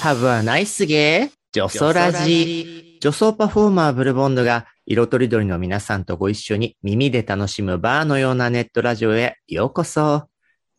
[0.00, 10.28] ハブはナイスゲー女装ラジ女装パフォーマーブルボンドが色とりどりの皆さんとご一緒に耳で楽しむバーのようなネットラジオへようこそ。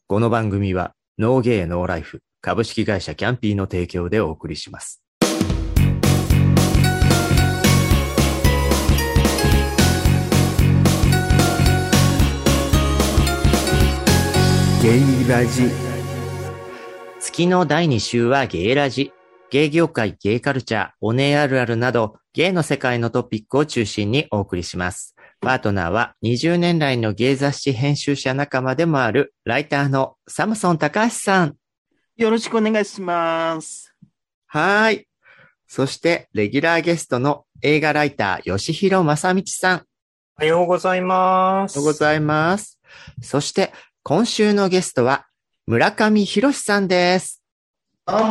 [0.08, 5.07] この番組はノーゲーノーライフ株式会社キャンピーの提供でお送りします。
[14.88, 15.70] ゲイラジ。
[17.20, 19.12] 月の第2週はゲイラジ。
[19.50, 25.14] ゲイ業界、ゲイカルチャー、おねえあるあるなど、ゲイの世界のトピックを中心にお送りします。
[25.42, 31.58] パートナーは20年来のゲイ雑誌編集者仲間でもあるライターのサムソン高橋さん。
[32.16, 33.94] よろしくお願いします。
[34.46, 35.08] はーい。
[35.68, 39.78] そして、レギュラーゲストの映画ライター、吉弘正道さん。
[40.40, 41.78] おはようございます。
[41.78, 42.80] おはようございます。
[43.22, 43.74] そして、
[44.10, 45.26] 今週のゲストは、
[45.66, 47.44] 村上博さんです。
[48.06, 48.28] どうもー、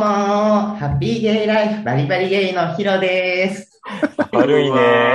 [0.75, 3.79] ハッピーゲイライフバリバリゲイのヒロです。
[4.31, 5.13] 悪いね。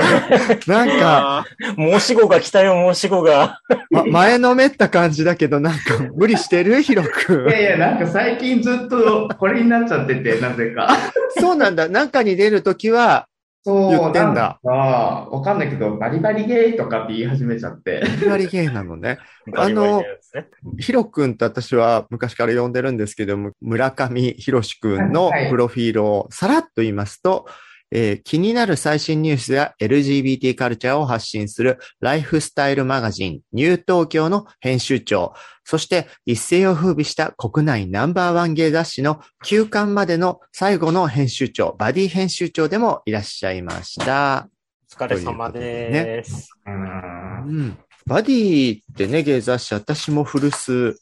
[0.68, 1.44] なんか、あ
[1.76, 3.58] 申し子が来たよ、申し子が。
[3.90, 6.80] ま、前のめった感じだけど、なんか、無理してる？
[6.80, 7.52] ヒロくんい。
[7.54, 10.96] やいや、なんか最近ずっとこれになっちゃってて、なぜか。
[11.40, 11.88] そうなんだ。
[11.88, 13.26] なんかに出るときは、
[13.64, 18.00] 言ってんだわかんないけど、バリバリゲイとかって言い始めちゃって。
[18.00, 19.18] バリバリゲイなのね。
[19.52, 20.46] バリバリなやつね
[20.78, 27.46] ヒロくんと私は昔から呼んでるんですけども、村上博士くんのはいプロフィールをさらっと言いますと、
[27.94, 44.48] えー気になる最新ニュースや LGBT カルチャーを発信するライフスタイルマガジンニュー東京の編集長、そして一世を風靡した国内ナンバーワンゲイ雑誌の休刊までの最後の編集長、バディ編集長でもいらっしゃいました。
[44.90, 46.48] お疲れ様です。
[46.66, 47.48] うーん。
[47.48, 47.78] うん。
[48.06, 50.98] バディってね、ゲイ雑誌、私も古巣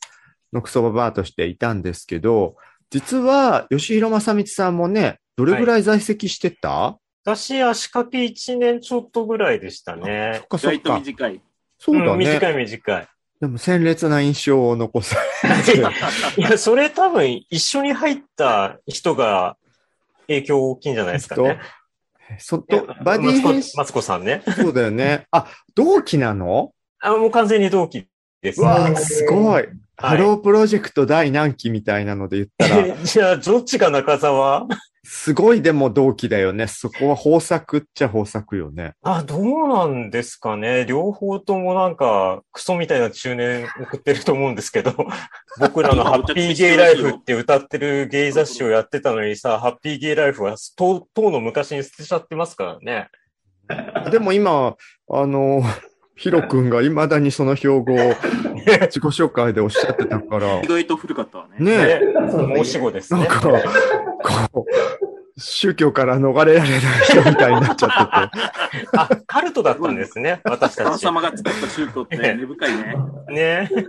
[0.52, 2.56] のクソババアとしていたんですけど、
[2.90, 10.46] 実は、吉弘正道さんもね、どれぐらい在籍してた、私、足掛け1年ちょっとぐらいでしたねそっ。
[10.48, 10.98] かそっ意外とか。
[11.00, 11.40] 短い。
[11.78, 12.14] そうだね。
[12.14, 13.08] ん短い短い。
[13.40, 15.78] でも鮮烈な印象を残されて。
[16.38, 19.56] いや、それ多分一緒に入った人が
[20.26, 21.58] 影響大きいんじゃないですかね。
[22.38, 24.42] そっと、バディマツコ編集、マツコさんね。
[24.56, 25.26] そうだよね。
[25.30, 26.72] あ、同期なの？
[27.00, 28.06] あ、もう完全に同期
[28.42, 28.60] です。
[28.60, 29.68] うわーすごい。
[29.96, 34.66] ハはいロープロジェクト第何期みたいなので言ったら、じゃあ、どっちが中澤？
[35.02, 36.66] すごいでも同期だよね。
[36.66, 38.94] そこは豊作っちゃ豊作よね。
[39.02, 40.84] あ、どうなんですかね。
[40.84, 44.92] 両方ともなんか、クソみたいな中年送ってると思うんですけど、
[45.58, 53.08] 僕らのハッピーゲイライフって歌ってるゲイ雑誌をやってたのにさ、ハッピーゲイライフはとう、とうの昔に捨てちゃってますからね。
[54.10, 54.76] でも今、
[55.08, 55.62] あの、
[56.20, 58.14] ヒロ君が未だにその標語を
[58.82, 61.64] 自己紹介でおっしゃってたから意、外と古かったわね。
[61.64, 63.20] ねえ、ね、申し子ですね。
[63.20, 64.49] なんか、
[65.40, 68.38] 宗教から逃れられない人みたいになっちゃって
[68.96, 70.86] あ、カルトだったんですね、私たち。
[70.86, 72.94] 神様が作った宗教って根深いね。
[73.28, 73.68] ね。
[73.68, 73.86] て。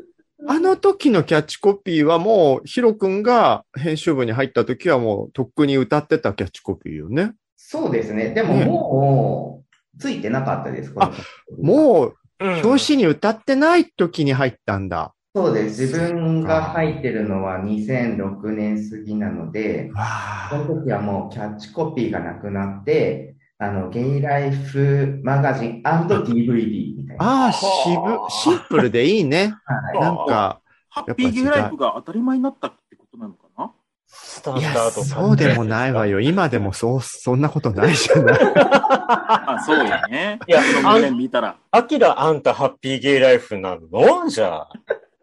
[0.47, 7.33] あの時のキャッチコピーはもう、ヒロ君が編集部に入った時はもう、とっくに歌ってたキャッチコピーよね。
[7.55, 8.31] そうですね。
[8.31, 9.63] でもねも
[9.95, 10.93] う、ついてなかったです。
[10.93, 11.13] この
[11.61, 15.13] もう、うん表紙に歌ってない時に入ったんだ。
[15.33, 15.83] そうです。
[15.83, 20.05] 自分が入ってるのは2006年過ぎなので、わ
[20.49, 27.45] その時はもうキャッチコピーがなくなって、あの、ゲイライフマガジン &DVD みたいな。
[27.45, 27.95] ああ、渋、
[28.29, 29.55] シンプルでいいね。
[29.63, 30.59] はいなんか、
[30.89, 33.71] ハッピーゲイライフが当たり前になったってことなのかな？
[34.07, 36.19] スタンいや、そうでもないわよ。
[36.19, 38.39] 今でもそう、そんなことないじゃない。
[38.67, 40.39] あ、そうやね。
[40.45, 41.55] いやこの文面見たら。
[41.71, 44.27] アキラ、あんたハッピーゲイライフなの？
[44.27, 44.69] じゃあ。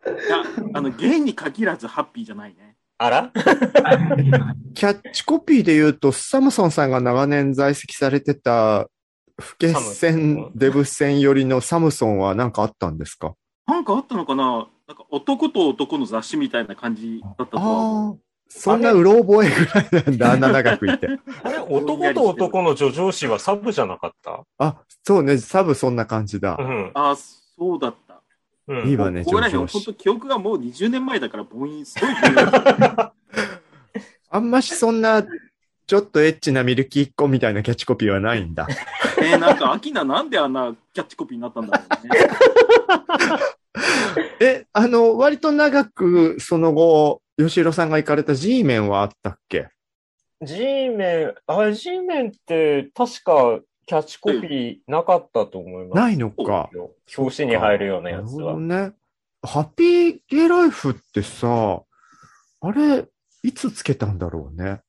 [0.08, 0.43] いや、
[0.75, 2.76] あの、ゲイに限らずハッピーじゃないね。
[2.99, 3.31] あら？
[4.75, 8.88] キャッチコピーで言うと、サムソンさんが長年在籍されてた、
[9.40, 13.34] 不決戦、デブ戦寄りのサムソンは何かあったんですか？
[13.66, 14.69] なんかあったのかな？
[14.88, 18.16] なんか男と男の雑誌みたいな感じだったとは
[18.49, 21.06] そんなうろ覚えぐらいなんだ、あんな長くいて。
[21.44, 24.43] あれ、男と男の叙情詩はサブじゃなかった？
[24.58, 26.62] あ、そうね、サブそんな感じだう。
[26.62, 26.90] ん。
[26.94, 28.07] あ、そうだった。
[28.68, 32.10] うんいいわね、ここら本当記憶がもう20年前だから、母音すごい。
[34.30, 35.24] あんましそんな、
[35.86, 38.66] ちょっとエッチなミルキーっ子みたいなキャッチコピーはないんだ。
[39.22, 42.10] えー、なんか、アキナなんであんなキャッチコピーになったんだろうね。
[44.40, 49.70] え、あの、割と長く、その後、吉弘さんが行かれた G メンはあったっけ
[50.42, 55.99] ？G メン、あ、G メンって確かキャッチコピーなかったと思います。
[55.99, 56.69] ないのか。
[57.17, 58.55] 表紙に入るようなやつは。
[58.58, 58.93] ね。
[59.43, 61.82] ハッピーゲイライフってさ、
[62.61, 63.06] あれ、
[63.43, 64.82] いつつけたんだろうね。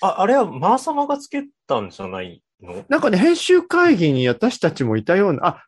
[0.00, 2.84] あ、あれはマー様がつけたんじゃないの？
[2.88, 5.64] なんかね、編集会議に私たちもいたような、あ、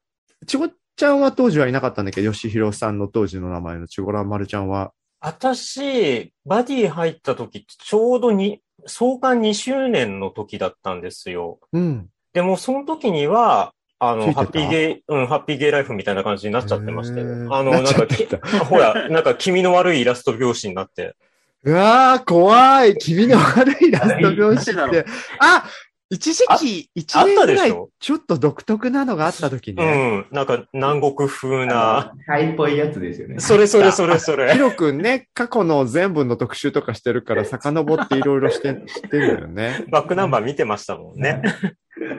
[0.46, 4.92] ちごちゃんは当時はいなかったんだけど、吉弘さんの当時の名前のちごらまるちゃんは。
[5.18, 11.58] 私、バディ入った時、ちょうどに、創刊2周年の時だったんですよ。
[11.72, 12.08] うん。
[12.36, 17.26] でも、その時には、あの、ハッピーゲイ、うん、ハッピーゲイライフみたいな感じになっちゃってましたよ。
[17.26, 18.06] へーあの、なんか、
[18.66, 21.16] ほら、なんか気味の悪いイラスト表紙になって。
[21.62, 22.98] うわー、怖い。
[22.98, 25.10] 君の悪いラスト表紙なんでって。
[25.40, 25.64] あ
[26.08, 30.18] 一時期、一あ年ぐらいちょっと独特なのがあった時うね。
[30.18, 32.12] ん、なんか南国風な。
[32.26, 33.40] タイっぽいやつですよね。
[33.40, 34.56] それそれそれそヒれ。
[34.56, 39.84] ロくんね、過去の全部の特集とかしてるから、遡っていろいろして、知ってるよね。
[39.90, 41.42] バックナンバー見てましたもんね。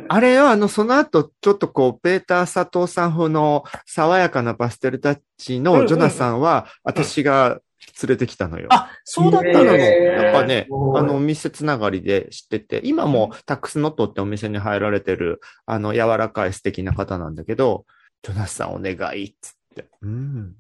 [0.10, 7.60] あれよ、あの、その後、ちょっとこう、ペーター佐藤さん風の爽やかなパステルタッチうんうんのジョナサンは、私が
[8.02, 8.68] 連れてきたのよ。
[8.72, 9.78] あ、そうだったなの。
[9.78, 17.86] やっぱね、あの、お店つながりで知ってて、今もタックスノットってお店に入られてる、あの、柔らかい素敵な方なんだけど、
[18.24, 19.86] ジョナサンお願いっつって。
[20.02, 20.54] うん。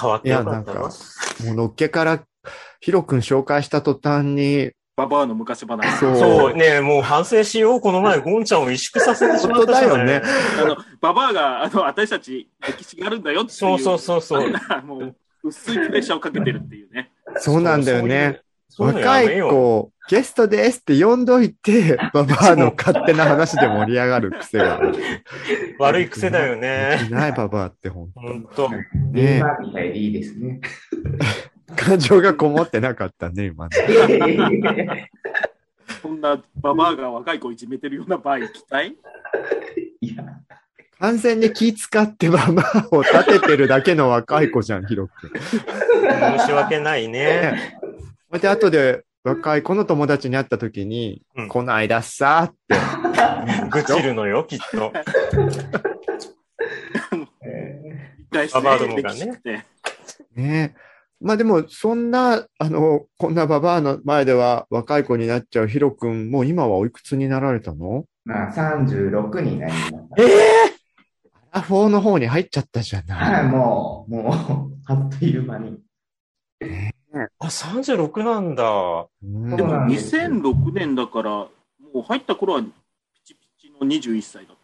[0.00, 0.94] 変わってよかったないやなんか。
[1.44, 2.22] もうのっけから、
[2.80, 5.98] ヒロ君紹介した途端に、ババアの昔話。
[5.98, 7.80] そうそう、ねもう反省しよう。
[7.80, 10.28] この前、ゴンちゃんを萎縮させてしま本当ったじゃないだよね。
[10.60, 13.56] あの、ババアが、あの、私たち、歴史があるんだよっていう。
[13.56, 14.52] そうそうそうそう、
[15.42, 17.10] 薄いプレッシャーをかけてるっていうね。
[17.36, 18.40] そうなんだよね。
[18.68, 24.94] そういうの若い子、ゲストですって呼んどいて、 ババアの勝手な話で盛り上がる癖がある。
[25.78, 26.98] 悪い癖だよね。
[27.08, 28.70] いないババアって本ほんと。
[29.12, 30.60] ゲーマーみたいでいいですね。
[31.66, 35.10] 当感情がこもってなかったね、今ね。
[36.00, 38.96] そんなババアが若い子をいじめてるような場合、期待
[40.00, 40.24] いや、
[41.00, 45.30] 完全に気使ってババアを立ててるだけの若い子じゃん、ヒロ君。
[46.38, 47.78] 申し訳ないね。
[48.38, 54.92] で、後で若い子の友達に会った時に、うんこの間さーって、愚痴るのよ、きっと。
[58.54, 59.40] ババアどもがね
[60.36, 60.74] ね
[61.20, 68.04] まあでも、そんな、あの、こんなババアの前では若い子になっちゃうヒロ君、もう今はおいくつになられたの？
[68.24, 69.98] まあ、36になりました。
[70.18, 70.79] ええ
[71.52, 73.44] アラフォーの方に入っちゃったじゃはい、ない。
[73.44, 75.78] もう、もう、 あっという間に。
[77.38, 78.64] あ、36なんだ。
[79.22, 81.50] うんでもそうなんですよ2006年だから、も
[81.96, 82.70] う入った頃はピ
[83.24, 84.56] チピチの21歳だっ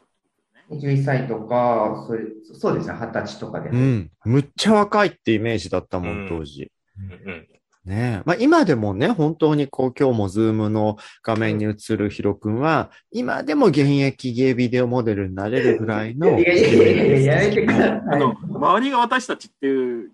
[0.69, 0.81] たね。
[0.81, 2.25] 21歳とか、それ
[2.55, 3.71] そうですね、20歳とかで。
[3.71, 4.11] うん。
[4.25, 6.71] むっちゃ若いってイメージだったもうんん、当時。
[6.99, 7.49] うんうん
[7.87, 8.23] ねえ。
[8.25, 16.38] まあ今でもね、本当にこう今日もズームの画面に映るヒロ君は、今でも現役ゲイビデオモデルになれるぐらいの。
[16.38, 17.91] いやいやいやいや、やめてください。
[17.91, 20.11] あの、周りが私たちっていう、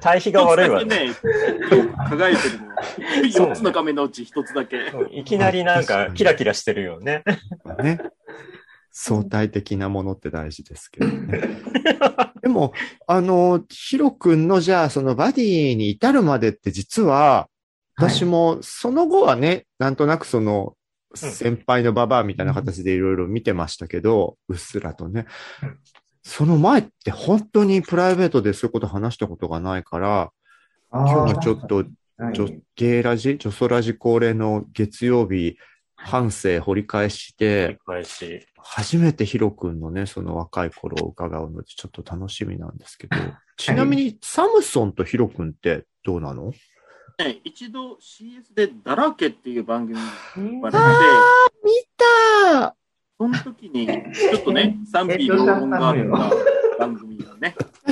[0.00, 1.10] 対比が悪いわね。
[2.08, 2.82] 輝いてるのは、
[3.32, 4.76] そう4つの画面のうち1つだけ。
[5.10, 7.24] いきなりなんかキラキラしてるよね。
[7.82, 7.98] ね。
[8.96, 11.58] 相対的なものって大事ですけどね。
[12.40, 12.72] でも、
[13.08, 17.48] あの、ヒロ君のじゃあそのバディに至るまでって実は、
[17.96, 20.76] 私もその後はね、なんとなくその、
[21.16, 25.26] 先輩のババアみたいな形でいろいろ見てましたけど、うっすらとね。
[25.62, 25.78] うん。
[26.22, 30.30] その前って本当にプライベートでそういうこと話したことがないから、
[30.92, 31.84] 今日はちょっと、
[32.16, 32.34] はい。
[32.34, 35.56] ジョゲイラジ、ジョソラジ恒例の月曜日、
[36.04, 38.46] 反省掘り返し繰てり、返し。
[38.56, 43.16] 初めてヒロ君のね、その若い頃を伺うので、ちょっと楽しみなんですけど、
[43.56, 46.52] ちなみにサムソンとヒロ君ってどうなの？
[47.18, 50.82] ね、一度 CS でダラケっていう番組に呼ばれて、
[51.62, 52.74] 見た
[53.16, 56.02] その時に、ちょっとね、賛否両論があった
[56.78, 57.13] 番組がね、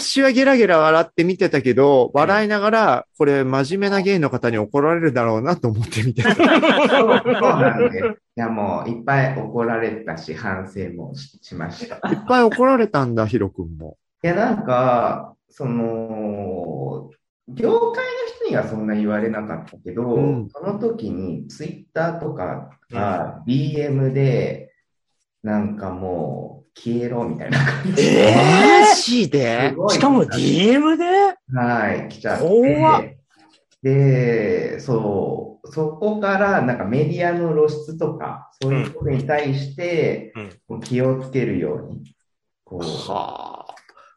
[0.02, 6.34] 私はゲラゲラ笑って見てたけど、笑いながら、これ真面目なゲイの方に怒られるだろうなと思って見てた。
[6.34, 8.06] そ うそうなんです。
[8.06, 11.96] いや、もう、いっぱい怒られたし、反省もししました。
[12.10, 13.96] いっぱい怒られたんだ、ヒロ君も。
[14.24, 17.10] いや、なんか、その、
[17.48, 24.72] 業界の人にはそんな言われなかったけど、うんその時にツイッターとかが DM で、
[25.42, 28.04] なんかもう消えろみたいな感じ。
[28.04, 29.70] で、マジで？
[29.70, 29.90] すごい。
[29.90, 31.04] しかも DM で？
[31.54, 33.18] はい、来ちゃっ怖て。
[33.82, 40.50] で、そう、そこからなんかメディアの露出とか、そういうことに対してうん。
[40.68, 42.14] こう気をつけるように、
[42.64, 43.74] こう、はあ。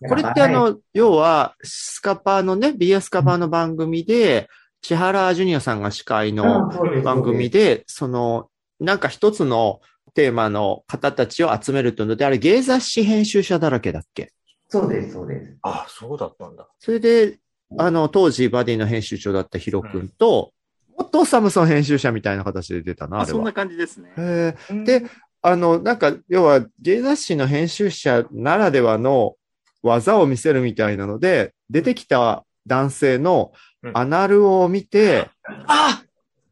[0.08, 4.50] これってあの、要は、スカパーのね、BS スカパーの番組で、
[4.82, 7.02] 千原ジュニアさんが司会のあそうです。
[7.02, 9.80] 番組で、その、なんか一つの
[10.16, 14.32] テーマの方たちを集めるというので、あれ、芸雑誌編集者だらけだっけ？
[14.70, 15.58] そうです、そうです。
[15.62, 16.68] あ、そうだったんだ。
[16.80, 17.38] それで、
[17.78, 20.54] あの、当時バディの編集長だったヒロ君と、
[20.98, 23.54] 元サムソン編集者みたいな形で出たな、あれはあそんな。
[23.54, 24.56] 感じですね。
[24.86, 25.06] で、
[25.42, 29.36] あの、なんか、要は、芸雑誌の編集者ならではの
[29.84, 33.52] 技を見せるみたいなので、出てきた男性の
[33.94, 35.30] アナルを見て、
[35.68, 36.02] あ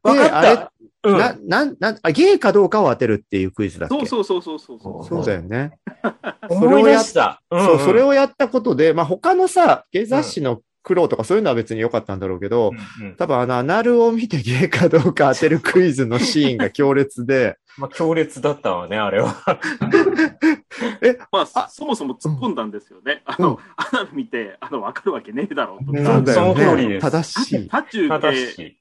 [0.03, 0.67] で、わかったあれ、
[1.03, 4.05] うんな、なん、なん、あ、ゲイかどうかを当てるっていうクイズだっけ？
[4.05, 5.05] そうそうそうそうそうそう。
[5.05, 5.77] そうだよね。
[6.50, 7.41] 思い出した。
[7.51, 19.36] そう、それを、をやったことで、まあ、他のさ、芸雑誌の苦労とかそういうのは別に良かったんだろうけど、うんうん多分あの、アナルを見てゲイかどうか当てるクイズのシーンが強烈で、 まあ、強烈だったわね、あれは。
[21.31, 23.24] まあ、あそもそも突っ込んだんですよね。
[23.25, 26.13] あうんの、アナル見て、あの、わかるわけねえだろうとうんか。
[26.15, 26.93] そうだよその通りね。
[26.95, 27.69] です正しい。
[27.69, 28.77] タチュ正ー系、しい。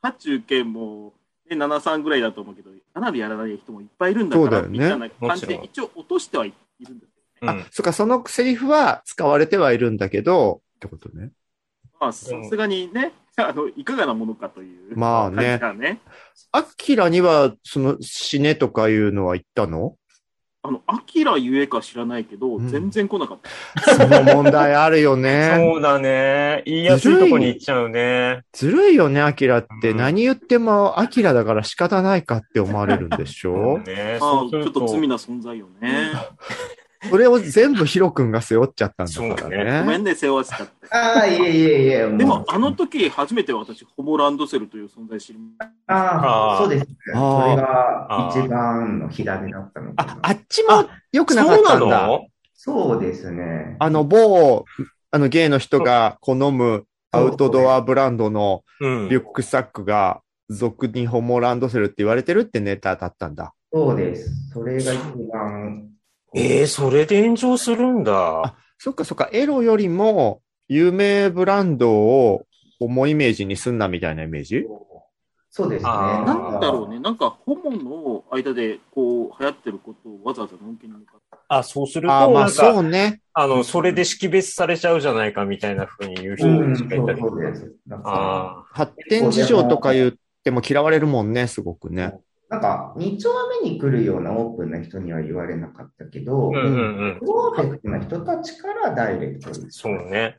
[0.00, 1.14] タチュー系も、
[1.56, 7.28] ね、73ぐらいだと思うけど、アナルやらない人もいっぱいいるんだから、そうだよねみたいな感じで一応落としてはいるんですよね。
[7.42, 11.30] うんあ、そっか、そのセリフは使われてはいるんだけど、ってことね。
[12.00, 14.96] まあ、さすがにね、 あの、いかがなものかという。
[14.96, 16.00] まあね感じがね。
[16.52, 19.96] アキラには、その、死ねとかいうのは言ったの？
[20.64, 23.38] あの、アキラゆえか知らないけど、うん全然来なかっ
[23.84, 23.94] た。
[23.96, 25.54] その問題あるよね。
[25.58, 26.62] そうだね。
[26.66, 28.42] 言いやすいとこに行っちゃうね。
[28.52, 29.90] ずるいよね、アキラって。
[29.90, 33.78] うん何言っても、アキラだから仕方ないかって思われるんでしょ？
[33.80, 36.12] ねああ、ちょっそうするとと罪な存在よね。
[37.08, 39.82] それを全部ヒロ君が背負っちゃったんだからそうごね。
[39.84, 40.88] めんね、世話しちゃって。
[40.90, 46.86] ああ、いえいえいえ、でも、あの時、初めて私、ホモランドセルという存在知りまああーあ、そうです。
[46.86, 47.16] それ
[47.56, 50.18] が一番の火種だったのかあ、な。
[50.22, 52.06] あっちも良くなかそうなんっただ。
[52.06, 52.26] の？
[52.54, 53.76] そうですね。
[53.80, 54.64] あの、某、
[55.10, 63.54] あの、ゲイの人が好むアウトドアブランドのうんリュックサックが、俗にホモランドセルって言われてるってネタだったんだ。
[63.72, 64.50] そうです。
[64.52, 64.98] それが一
[65.32, 65.88] 番。
[66.34, 68.54] ええそれで炎上するんだあ。
[68.78, 72.46] そっかそっか、エロよりも有名ブランドを
[72.78, 74.66] ホモイメージにすんなみたいなイメージ？
[75.54, 75.90] そうですね。
[75.90, 81.38] なんだろうね、なんか、ホモの間で、こう、流行ってることをわざわざのんけに向かって。
[81.48, 83.20] あ、そうすると、ああ、まあそうね。
[83.34, 87.20] あの、それで識別されちゃうじゃないかみたいな風に言う人うん、そしかいたり。
[87.20, 87.70] うそうです。
[87.86, 90.12] なんか、あ発展事情とか言っ
[90.42, 92.14] ても嫌われるもんね、すごくね。
[92.52, 93.30] なんか、二丁
[93.62, 96.60] 目に来るようなオープンな人には言われなかったけど、あ。
[96.60, 97.18] うんうんうん。
[97.18, 99.70] プロジェクトな人たちからダイレクトに。
[99.70, 100.36] そうね。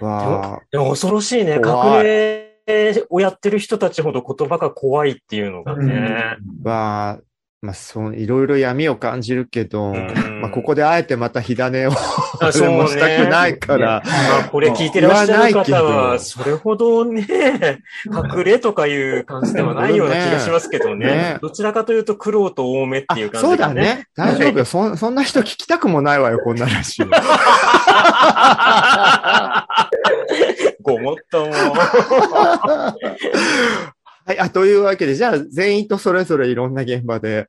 [0.00, 1.54] わあ、でも恐ろしいね。
[1.54, 6.36] 隠れをやってる人たちほど言葉が怖いっていうのがね。
[6.62, 7.20] わあ、
[7.62, 11.92] まあ、そう、いろいろ闇を感じるけど、んまあ、ここであえてまた火種を
[12.40, 21.06] あそうねもしたくないから、まあ、これ聞いてらっしゃる言わないけ方どは、それほどね、隠れとかいう感じではないような気がしますけどね。
[21.06, 23.72] ねどちらかというと、苦労と多めってあいう感じ、そうだ。
[23.72, 24.04] ね。
[24.14, 24.66] 大丈夫よ。
[24.66, 27.02] そんそんな人聞きたくもないわよ、こんな話。
[30.82, 31.52] ごもっとも。
[34.26, 37.46] はい、あ、というわけで、じゃあ、全員とそれぞれいろんな現場で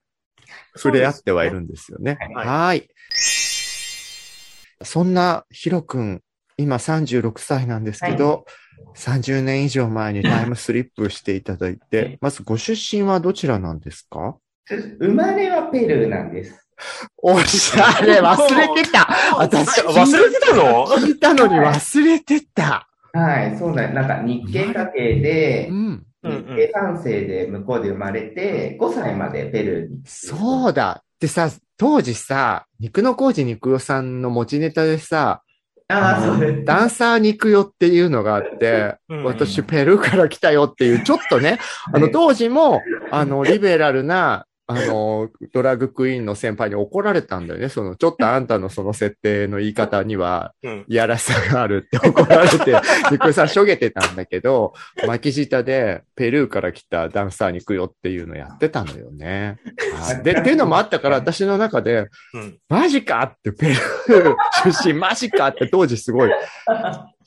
[0.75, 2.17] 触れ合ってはいるんですよね。
[2.35, 2.87] はいはい。
[4.83, 6.21] そんなヒロ君、
[6.55, 8.45] 今36歳なんですけど、
[8.95, 14.37] 30年以上前にタイムスリップしていただいて、まずご出身はどちらなんですか？
[14.99, 16.63] 生まれはペルーなんです。
[17.17, 19.07] おしゃれ、忘れてた
[19.39, 20.85] 私、忘れてたの？
[20.87, 22.87] 聞いたのに忘れてた。
[23.13, 26.06] はい、そうなんなんか日系家系でう、ん。
[26.23, 30.01] うん日系三世で向こうで生まれて、5歳までペルーに。
[30.05, 31.03] そうだ。
[31.19, 35.43] でさ、当時さ、肉の工事肉代さんの持ちネタでさ、
[35.89, 36.65] ああ、そうです。
[36.65, 41.59] ダンサー肉代っていうのがあって、うん私ペルーから来たよっていう、ちょっとね、
[41.93, 42.81] あの当時も、
[43.11, 47.69] あの、 リベラルな、あの、ドラッグクイーンの先輩に怒られたんだよね。
[47.69, 52.75] その、ちょっとあんたのその設定の言い方には、うんいやらしさがあるって怒られて、
[53.09, 54.73] 肉代さんしょげてたんだけど、
[55.05, 59.57] 巻き舌でペルーから来たダンサー肉代っていうのやってたのよね。
[59.93, 66.31] はいで、っていうのもあったから、私の中で、うんマジかって、ペルー出身マジかって当時すごい、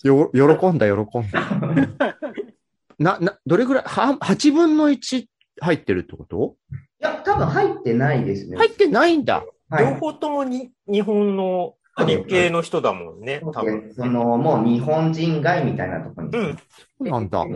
[0.03, 2.17] よ、喜んだ、喜んだ。
[2.99, 5.25] な、な、どれぐらい、は、8分の1
[5.61, 6.57] 入ってるってこと？
[6.73, 8.57] いや、多分入ってないですね。
[8.57, 9.45] 入ってないんだ。
[9.69, 13.93] はい両方ともに日本の日系の人だもんね、多分。
[13.95, 16.39] その、もう日本人街みたいなところに。
[16.39, 16.63] うんそ
[17.01, 17.47] うなんだ。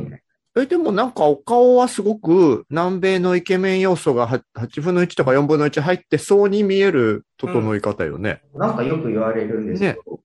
[0.56, 8.42] え、でもなんかお顔はすごく南米のイケメン要素がは8分の1とか4分の1入ってそうに見える整い方よね。
[8.54, 10.20] なんかよく言われるんですけど、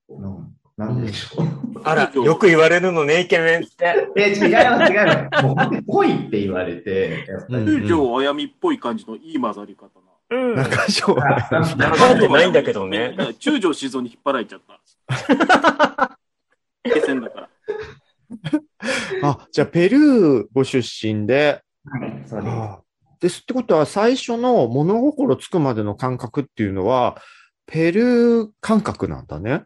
[0.80, 1.48] なんでしょう。
[1.84, 4.08] あら、よく言われるのね、イケメンって。
[4.16, 4.98] え、違います、違い
[5.30, 5.44] ます。
[5.44, 10.38] もう、ぽいって言われて、やっぱりうん中条あやみっぽい感じのいい混ざり方な。
[10.38, 10.56] うん。
[10.56, 13.14] 中条あ長んでないんだけどね。
[13.40, 16.18] 中条静雄に引っ張られちゃった。
[16.90, 17.50] 気仙だから。
[19.24, 22.54] あ、じゃあペルーご出身で、はい、そうです。
[22.54, 22.80] あ
[23.20, 27.18] ですってことは最初の物心つくまでの感覚っていうのは、
[27.66, 29.64] ペルー感覚なんだね。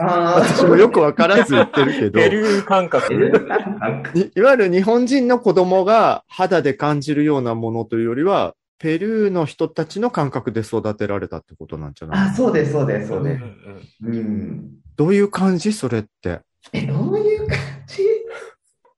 [0.00, 2.20] あ私もよくわからず言ってるけど。
[2.20, 3.14] ペルー感覚。
[4.14, 12.28] いいわゆる日本人の子供が肌で感じるようなものというよりは、ペルーの人たちの感覚で育てられたってことなんじゃない？
[12.28, 14.04] あ、そうです、そうです、そうです。
[14.04, 14.70] んうん。
[14.96, 16.40] どういう感じそれって？
[16.72, 17.56] え、どういう感
[17.86, 18.02] じ？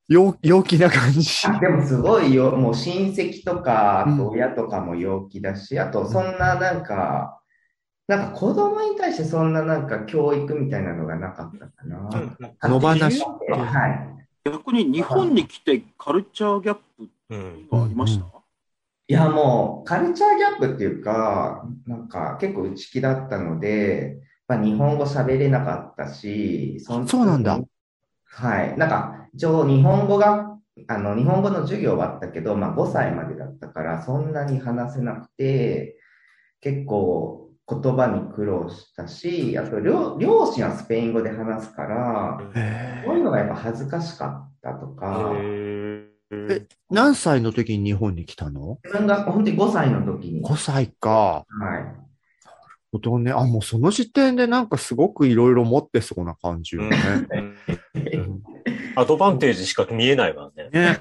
[0.08, 1.46] 陽陽気な感じ。
[1.46, 7.37] あでもすごいよ、もう親戚とか、親とかも陽気だし、あとそんななんか、
[8.08, 12.08] なんか子供に対してそんななんか教育みたいなのがなかったかな。
[12.12, 14.50] うん野放しはい。
[14.50, 18.24] 逆に日本に来てカルチャーギャップってうんいうのはありました、
[19.10, 27.60] いや、もう、カルチャーギャップっていうか、なんか結構内気だったので、まあ、日本語喋れなかったし、そそうなんだ。
[28.24, 28.78] はい。
[28.78, 35.98] なんか、一応日本語が、あの、日本語の授業はあったけど、まあ5歳までだったから、そんなに話せなくて、
[36.60, 48.78] 結構言葉に苦労したし、あと両、両親はスペイン語で話すから、へそういうのがやっぱ恥ずかしかったとか、え何歳の時に日本に来たの？
[48.84, 51.44] 自分が本当に5歳の時に、?5 歳か。
[51.46, 52.08] はい。
[52.90, 53.32] ほとんどね。
[53.32, 56.96] あ、もうその時点でなんかすごくいろいろ持ってそうな感じよね。
[58.14, 58.42] うん
[58.96, 60.70] アドバンテージしか見えないわね。
[60.70, 60.98] ね。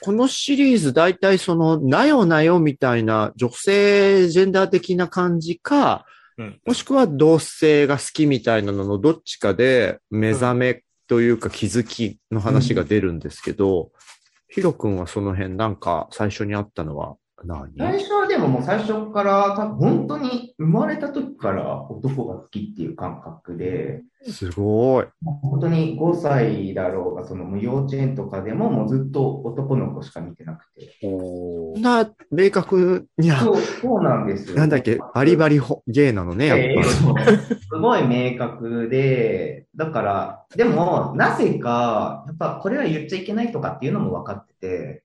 [0.00, 6.60] このシリーズ大体その、なよなよみたいな女性ジェンダー的な感じか、うん。
[6.64, 13.90] もしくは同性が好きみたいなののどっちかで目覚めというか気づきの話が出るんですけど、
[14.48, 17.08] ヒロ君はその辺なんか最初にあったのは？
[17.08, 17.17] 何
[17.76, 25.06] 最初はでももう最初から、多分本当に生まれた時から男が好きっていう感覚で、すごい。
[25.22, 30.92] 本当に5歳だろうが、そのもう幼稚園とかでももうずっと男の子しか見てなくて。
[31.04, 34.56] おそんな明確に、あそう、そうなんですよ。
[34.56, 36.74] なんだっけ、バリバリホゲイなのね、やっぱり。
[36.74, 45.02] えーすごい明確で、だから、でも、なぜか、やっぱこれは言っちゃいけないとかっていうのも分かってて、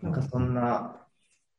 [0.00, 1.03] なんかそんな、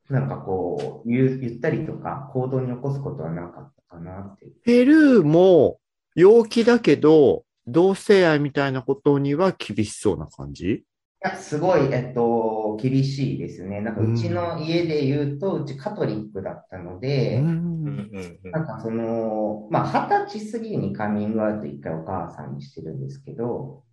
[0.09, 4.53] なんかこう、言ったりとか、行動に起こすことはなかったかなっていう。
[4.63, 5.79] ペルーも
[6.15, 10.65] 陽気だけど、同性愛みたいなことには厳しそうな感じ？
[10.67, 10.83] い
[11.21, 13.81] や、すごい、えっと、厳しいですね。
[13.81, 23.83] なんか、うちの家で言うと、うちカトリックだったので、うんうんうんなんかその、まあ、二十歳過ぎにカミングアウト一回お母さんにしてるんですけど、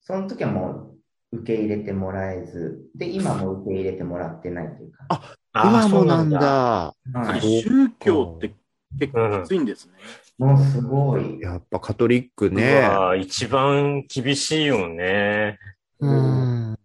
[0.00, 0.94] その時はも
[1.32, 5.04] う受け入れてもらえず、で、今も受け入れてもらってないというか。
[5.10, 6.30] あ今もなん。
[6.30, 6.94] そうだ。
[7.12, 7.62] はい。
[7.62, 8.54] 宗教って
[8.98, 9.92] 結構きついんですね。
[10.38, 11.40] もうすごい。
[11.40, 12.80] やっぱカトリックうね。
[12.80, 15.58] わ一番厳しいよね。
[16.00, 16.78] うん。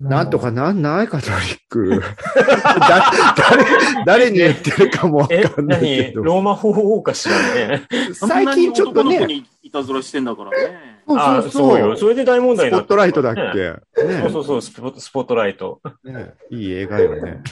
[0.00, 2.00] なんとかなんないカトリック。
[2.00, 6.22] だ誰、誰に言ってるかもわえ、かんないけど。
[6.22, 6.24] 何？
[6.24, 7.36] ローマ法王かしら
[7.68, 7.82] ね。
[8.14, 11.02] 最近ちょっとね、にいたずらしてんだからね。
[11.06, 11.78] そうあそうそう。
[11.78, 11.96] よ。
[11.96, 15.80] それで大問題スポッになってトライトだっねけ、ねそうそうそう、スポスポットライト。
[16.02, 17.42] ねいい映画よね。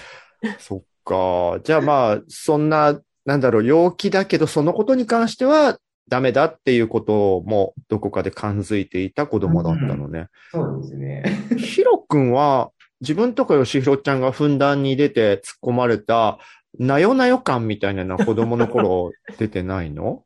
[0.58, 1.60] そっか。
[1.64, 10.28] じゃあまあ、そんな、なんだろう、陽気だけど、そのことに関してはダメだっていうこともどこかで感づいていた子供だったのね。
[10.50, 11.22] そうですね。
[11.56, 12.70] ヒロ君は、
[13.00, 16.38] 自分とかヨシヒロちゃんがふんだんに出て突っ込まれた、
[16.78, 20.24] なよなよ感みたいなのは子供の頃 出てないの？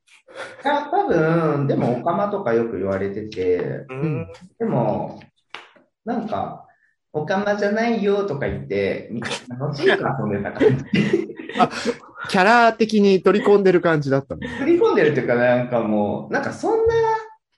[0.65, 4.27] いや、多分、でも、オカマとかよく言われてて、うん
[4.59, 5.21] でも、
[6.05, 6.67] なんか、
[7.13, 10.85] オカマじゃないよとか言って、み楽しいから遊んでた感じ。
[12.29, 14.49] キャラ的に取り込んでる感じだったの？
[14.49, 16.95] 振り込んでるっていうか、なんかもう、なんかそんな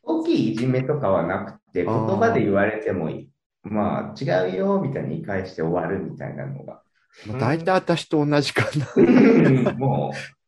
[0.02, 3.28] 大きいいじめとかはなくて、言葉で言われてもいい。
[3.62, 6.82] まあ、違うよ、みたいに言い返して終わるみたいなのが。
[7.26, 8.64] まあ大体私と同じか
[8.96, 9.72] な。
[9.74, 10.16] もう、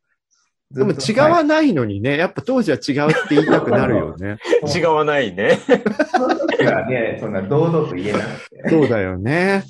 [0.71, 4.39] でも違わないのにね、やっぱ当時は違うって言いたくなるよね。
[4.75, 5.59] 違 違わないね。
[6.11, 8.69] その時はね、そんな堂々と言えなくて。
[8.69, 9.63] そうだよね。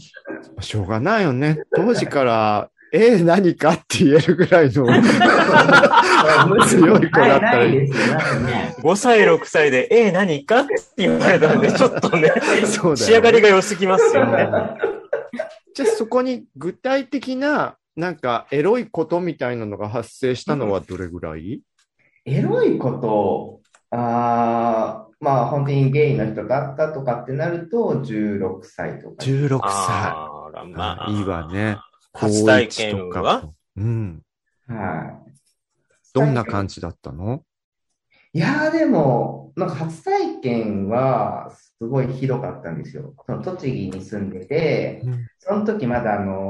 [0.61, 1.59] しょうがないよね。
[1.75, 4.87] 当時から、えー、何かって言えるぐらいの。
[6.67, 8.75] 強い子だったらないないですよ、なんかね。
[8.79, 12.33] 5歳、6歳で、えー、何かって言われたんで、ちょっとね、
[12.65, 13.43] そうだ仕上がり。
[13.43, 14.49] が良すぎますよね。
[15.75, 21.63] じゃあそこに具体的な、なんか、エロいことみたいなのが発生したのはどれぐらい、
[22.27, 29.25] エロいこと、あーまあ本当にゲイの人だったとかってなると、16歳とか。
[29.25, 29.69] ?16 歳。
[29.69, 31.11] あら、まあ。
[31.11, 31.79] いいわね。
[32.13, 33.49] 初体験は？
[33.77, 34.23] うん。
[34.69, 35.33] はい。
[36.13, 37.43] どんな感じだったの？
[38.35, 43.15] いやーでも、なんか初体験はすごいひどかったんですよ。
[43.25, 46.46] その栃木に住んでて、うんその時まだあの、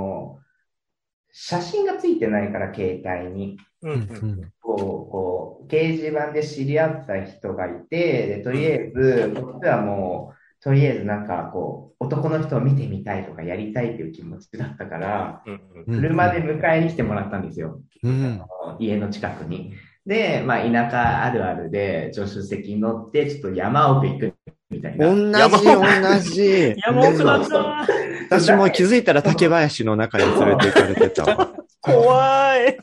[1.38, 3.58] 写真がついてないから携帯に。
[3.82, 4.78] うんうんこう、
[5.12, 15.44] こう、掲示板で知り合った人がいて、で、とりあえず、こっちはもう、とりあえずなんかこう、男の人を見てみたいとかやりたいっていう気持ちだったから、
[15.86, 17.80] 車で迎えに来てもらったんですよ。
[18.02, 18.42] うん。
[18.80, 19.74] 家の近くに。
[20.04, 24.35] で、まあ、田舎あるあるで、助手席に乗って、ちょっと山奥行く
[24.70, 25.06] みたいな。
[25.06, 25.16] 同
[25.58, 26.74] じ、同じ。
[26.84, 27.86] 山奥なんだ。
[28.30, 31.52] 私も気づいたら竹林の中に連れて行かれてたわ。
[31.80, 32.78] 怖い。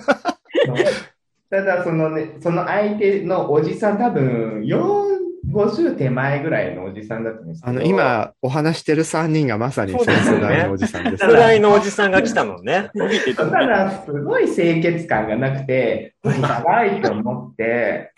[1.49, 5.22] ただ、そのね、その相手のおじさん、多分、4、
[5.53, 7.71] 50手前ぐらいのおじさんだったんですけど。
[7.71, 11.25] あの、今お話してる3人がまさにその世代のおじさんです。
[11.25, 12.89] 世代のおじさんが来たのね。
[13.35, 13.45] た。
[13.45, 18.11] だ、すごい清潔感がなくて、やばいと思って、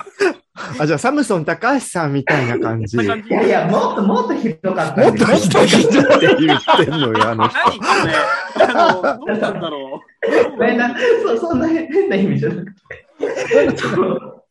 [0.79, 2.97] あ、じゃあサムソン高橋さんみたいな感じ。
[2.97, 6.03] いやいや、もっともっとひどかったんとですひよ。
[6.03, 7.59] どいって言ってんのよ、あの人。
[7.59, 8.07] 何こ
[8.57, 12.71] れあの、どうなんだろうそんな変な意味じゃなくて。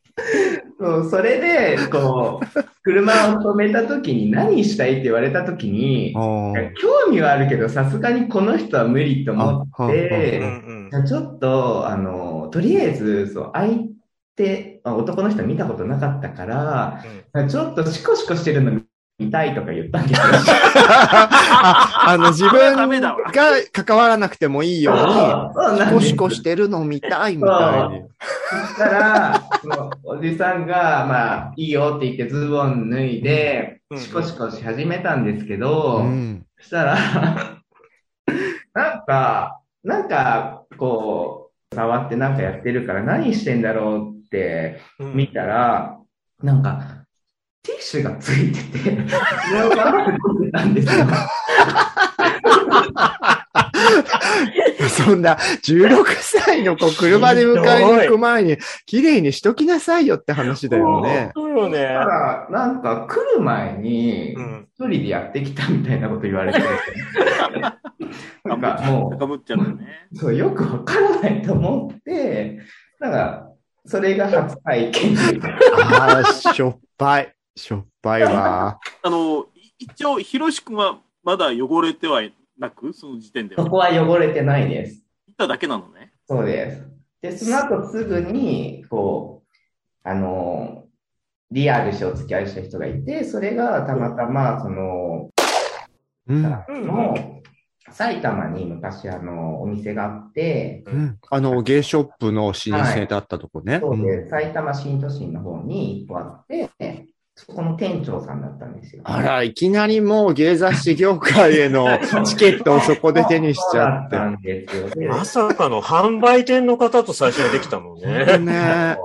[0.79, 10.43] そうそれで、こう、車を止めた時に何したいって言われた時に、興味はあるけど、さすがにこの人は無理と思って、
[11.07, 13.85] ちょっと、あの、とりあえず、そう、相
[14.37, 17.05] 手、あ男の人見たことなかったから、
[17.49, 18.81] ちょっとシコシコしてるの
[19.19, 20.27] 見たいとか言ったんですよ。
[21.65, 22.89] ああの、自分が
[23.73, 28.03] 関わらなくてもいいように、シコシコしてるの見たいみたいに。
[28.67, 29.51] そしたら、
[30.05, 33.99] おじさんが、まあ、いいよって言ってズボン脱いでう、ん。
[33.99, 36.47] シコシコし始めたんですけど、うん。
[36.59, 36.97] そしたら、
[38.75, 45.99] なんか、なんか、こう、触ってなんかやってるから何してんだろうってうん見たら、
[46.43, 47.04] なんか、
[47.65, 49.09] ティッシュがついてて、
[49.49, 51.07] それをバーって飲んでたんですよ。
[54.91, 61.33] そんな、16歳の子車で迎えに行く前に、綺麗にしときなさいよって話だよね。
[61.35, 62.49] そうよねだか。
[62.51, 64.69] ら、なんか来る前にう、ん。
[64.75, 66.61] 一人でやってきたみたいなこと言われて、
[68.45, 69.87] なんかも高ぶっちゃうよね。
[70.13, 72.59] う、そう、よくわからないと思って、
[73.01, 73.49] なんか、
[73.87, 75.21] それが初体験で。
[75.99, 77.35] ああ、しょっぱい。
[77.57, 78.79] しょっぱいわ。
[79.03, 82.23] あの、い一応、ひろしくんはまだ汚れては
[82.59, 83.65] なく、その時点では。
[83.65, 85.05] そこは汚れてないです。
[85.29, 86.13] 行っただけなのね。
[86.27, 86.89] そうです。
[87.21, 89.55] で、その後すぐに、こう、
[90.03, 90.85] あの、
[91.51, 95.31] リアルしてお付き合いした人がいて、それがたまたま、その、
[96.27, 96.43] うん。
[96.43, 97.15] の、
[97.91, 103.79] 埼玉に昔あの、お店があって、うん、あの、ゲイショップの老舗だったとこね。
[103.81, 106.69] そうで、埼玉新都心の方に一個あって、
[107.37, 109.03] そこの店長さんだったんですよ。
[109.05, 114.17] あら、いきなりもう芸雑誌業界への チケットをそこで手にしちゃって。
[114.17, 114.89] そうだったんですよ。
[114.91, 118.39] でまさかの販売店の方と最初にできたのね。
[118.39, 118.97] ね。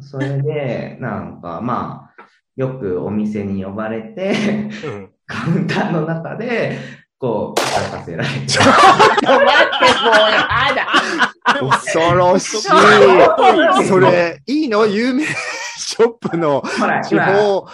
[0.00, 2.22] それで、なんか、まあ、
[2.56, 4.32] よくお店に呼ばれて、
[4.84, 5.10] うん。
[5.26, 6.78] カウンターの中で、
[7.18, 8.36] こう、働かせられて。
[11.44, 12.58] 恐ろしい。
[13.88, 14.86] それ、いいの？
[14.86, 15.24] 有名？
[15.92, 16.62] ショップの
[17.04, 17.66] 地今、方、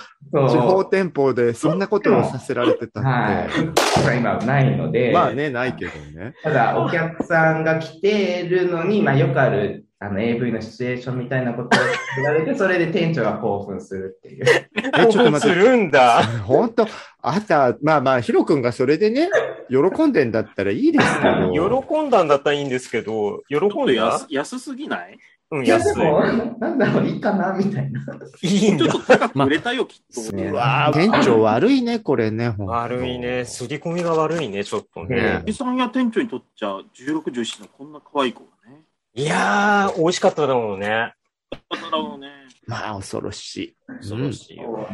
[0.49, 4.17] 地方店舗でそんなことをさせられてたはいって。。
[4.17, 6.35] 今ないので、まあね、ないけどね。
[6.43, 11.83] ただ、お客さんが来てるのに、まあ、よくある、あの、AV のシチュエーションみたいなことを
[12.17, 14.45] 言われて、それで店長が興奮するっていう。
[14.75, 15.61] え、ちょっと待すって。
[15.61, 16.25] るんだ。
[16.45, 16.89] 本当
[17.23, 19.31] あんた、まあまあ、ヒロ君がそれでね、
[19.71, 21.85] 喜んでんだったらいいですけど。
[21.85, 25.19] 喜んだんだったらいいんですけど、喜んで安安すぎない
[25.51, 26.01] うん、いや、安い。
[26.01, 26.21] でも、
[26.59, 28.01] なんだろう、いいかな、みたいな。
[28.43, 29.05] いいんだちょっ。
[29.05, 30.37] と高く売れたよ、きっと。
[30.37, 33.45] ねうわぁ、店長悪いね、これね、ほんと悪いね。
[33.47, 35.41] すり込みが悪いね、ちょっとねね。
[35.43, 38.83] おじさんや店長にとっちゃ、16、17のこんな可愛い子がね。
[39.15, 40.87] いやー、美味しかっただろうね。
[40.89, 42.29] だろうね。
[42.67, 43.77] まあ、恐ろしい。
[44.01, 44.87] 恐ろしいよ。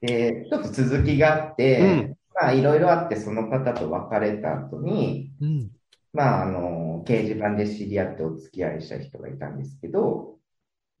[0.00, 5.70] で、ちょっと続きがあって、うんまあ、いろいろあって、その方と別れた後に、うん。
[6.12, 10.38] まあ、あの、掲示板で知り合ってお付き合いした人がいたんですけど、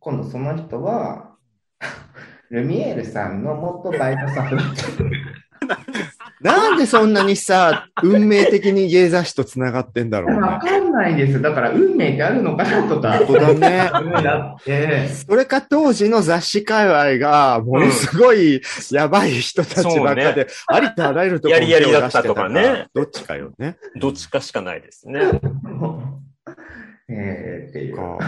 [0.00, 1.36] 今度その人は、
[2.50, 4.84] ルミエールさんの元バイト先だった。
[6.40, 10.40] なんでそんなにさ、運命的に芸雑誌と繋がってんだろうね。
[10.40, 11.42] わかんないです。
[11.42, 13.18] だから運命ってあるのかなとか。
[13.18, 13.90] 本当だね。
[14.22, 23.76] だって、それか当時の雑誌界隈が、ものすごいやばい人たちばっかそうで、ありとあらゆるところにやりやりだったとかねどっちかよね。
[23.96, 25.20] どっちかしかないですね。
[27.08, 27.96] えーっていう。
[27.96, 28.18] か。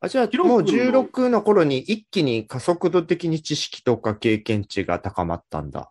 [0.00, 5.90] あ、じゃあもうの16の頃に一気に加速度的に知識とか経験値が高まったんだ。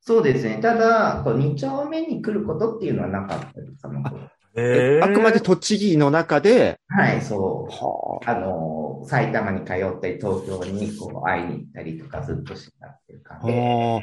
[0.00, 0.58] そうですね。
[0.62, 4.20] ただ、こう2丁目に来ることっていうのはなかったです、その頃
[4.56, 7.72] えあくまで栃木の中で、はい、そう。
[7.72, 13.40] はあの、埼玉に通ったり、東京にこう会いに行ったりとかずっとしてたっていう感あ。
[13.42, 13.58] じで。
[13.58, 14.00] はあ。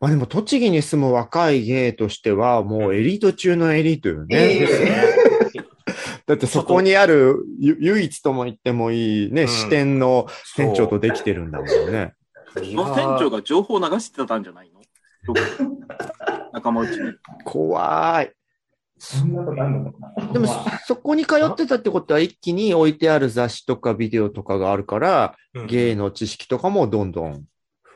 [0.00, 4.36] まあでも栃木に住む若い芸としては、もうエリート中のエリートよね。
[4.36, 4.66] え
[6.26, 12.14] だってそこにあるゆ唯一とも言ってもいいね、うん支店の店長とできてるんだもんね。
[12.52, 14.75] その店長が情報を流してたんじゃないの？
[16.52, 17.12] 仲間内に。
[17.44, 18.32] 怖い。
[18.98, 27.44] そんなことあるのかなでもまあ、そこに通ってたってことは一気に置いてある雑誌とかビデオとかがあるから、うん芸の知識とかもどんどん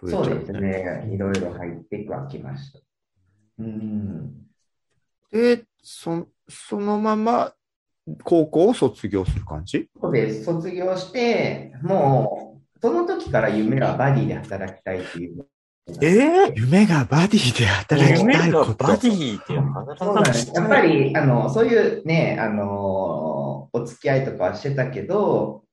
[0.03, 1.11] 増えちゃう、そうですね。
[1.13, 2.81] いろいろ入ってはきました。
[3.59, 4.33] うん。
[5.31, 7.53] で、そ、そのまま
[8.25, 9.89] 高校を卒業する感じ？
[10.01, 10.45] そうです。
[10.45, 15.47] 卒業して、もう、その時から夢はバディで働きたいっていう。
[16.01, 18.75] え夢がバディで働きたいこと。
[18.75, 20.53] バディって話そうなんです。
[20.55, 25.65] やっぱり、あの、そういうね、あの、お付き合いとかはしてたけど、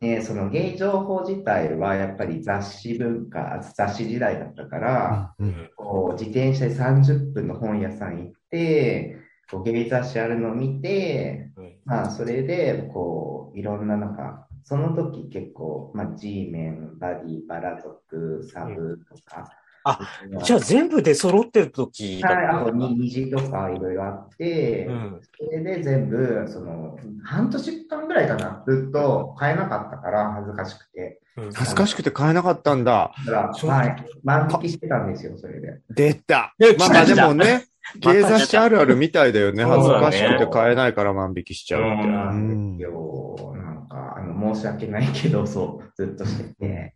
[0.00, 9.16] ね、そのゲイ情報自体はやっぱり雑誌文化、雑誌時代だったから、うんうんこう自転車で30分の本屋さん行って、
[9.50, 19.50] こうゲイ雑誌あるのを見て、うんまあ、それで、こう、いろんな、なんか、その時結構、まあ、G メン、バディ、バラ族、サブとか。
[19.84, 19.98] あ
[20.44, 31.20] じゃあ全部で揃ってる時だはい、あと虹とかいろいろあって、うんそれで全部、その、半年間ぐらいかな、ずっと買えなかったから、恥ずかしくて。
[31.36, 33.12] うん恥ずかしくて買えなかったんだ。
[33.26, 35.80] だはい、万引きしてたんですよ、それで。
[35.90, 36.54] 出た。
[36.78, 37.64] まあでもね、
[37.98, 39.64] 芸雑誌あるあるみたいだよね。
[39.64, 42.04] 恥ずかしくて買えないから万引きしちゃうって。
[42.04, 42.78] うんなん。
[42.78, 46.94] なんか、あの、申し訳ないけど、そう、ずっとしてて。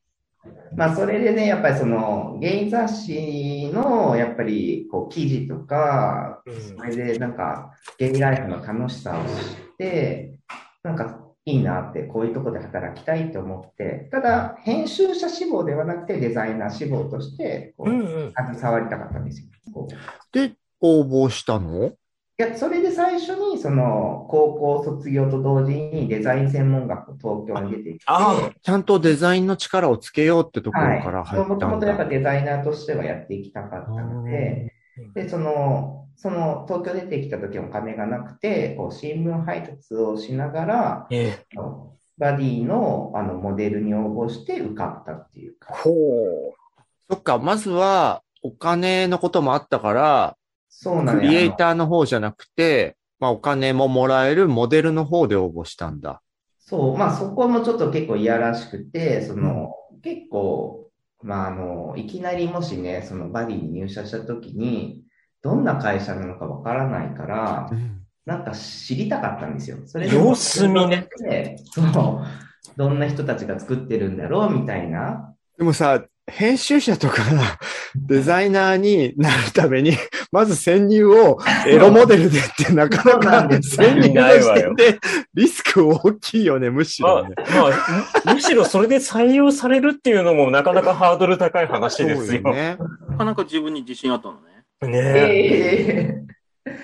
[0.75, 6.61] まあ、それでね、やっぱりその、ゲイ雑誌の、やっぱり、こう、記事とか、うん。
[6.61, 10.39] それで、なんか、ゲイライフの楽しさを知って、
[10.83, 19.87] なんか、いいなって、こういうとこで働きたいと思って、ただ、編集者志望ではなくて、デザイナー志望として、こう、携わりたかったんですよ。
[20.33, 21.93] で、応募したの？
[22.39, 30.99] いや、それで最初に、その、高校卒業と同時にデザイン専門学校東京に出てきて、あちゃんとデザインの力をつけようってとこはい。
[30.99, 32.11] ろから入ったんもともとやっぱだ。
[32.11, 34.73] デザイナーとしてはやっていきたかったので、
[35.15, 46.55] で、その、その、東京出てきた時お金がなくて、こう、新聞配達をしながら、えあのバディの、あの、モデルに応募して受かったっていうか、ほう。
[47.11, 50.46] そっか、まずはお金のこともあったから、ク
[50.79, 56.21] そうなんですリエイターの方じゃなくて、まあお金ももらえるモデルの方で応募したんだ。
[56.59, 59.71] そう、まあそこもちょっと結構いやらしくて、その、
[60.03, 60.91] 結構、
[61.23, 65.03] まああの、いきなりもしね、そのバディに入社した時に、
[65.41, 67.71] どんな会社なのかわからないから、
[68.27, 69.79] なんか知りたかったんですよ。
[69.87, 71.09] それで様子見ね。
[71.73, 72.25] そう。
[72.77, 75.35] どんな人たちが作ってるんだろうみたいな。
[75.57, 77.23] でもさ、編集者とか
[77.95, 79.93] デザイナーになるために、
[80.37, 84.99] まず潜入をエロモデルでってなかなか潜入の時点で
[85.33, 87.35] リスク大きいよね、むしまあ、ろね。
[87.39, 92.43] まあ、むむしろそれで採用されるっていうのもなかなかハードル高い話ですよ。
[92.45, 92.77] そうね。
[93.09, 94.93] なかなか自分に自信あったのね。
[94.93, 96.23] ねえ。
[96.67, 96.77] ええ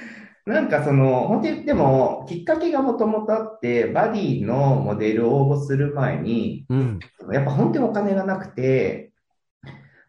[0.47, 6.99] なんかその、本当に、でも、きっかけがもともとあって、バディのモデルを応募する前に、うん。
[7.33, 9.12] やっぱ本当にお金がなくて、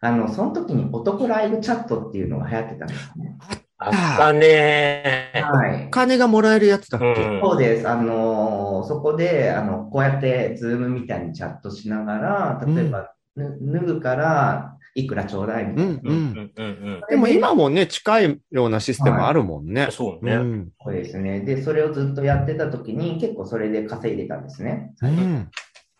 [0.04, 3.38] あの、その時に男ライブチャットっていうのが流行ってたんですね。
[3.78, 5.90] あったねはいお。
[5.90, 7.88] 金がもらえるやつだっけ、うんそうです。
[7.88, 15.90] あのーそこで、あの、こうやって、ズームみたいにチャットしながら、例えば、ぬ脱ぐから、いくらちょうだいみたいな。
[15.90, 16.02] うん、う。
[16.04, 16.62] うんんう
[16.98, 19.90] んでも今もね、近いようなシステムあるもんねうん。。
[19.90, 20.34] そうね。
[20.34, 20.68] うん。
[20.82, 21.40] そうですね。
[21.40, 24.92] で、それをずっとやってた時に、結構それで稼いでたんですね。
[25.00, 25.48] うん。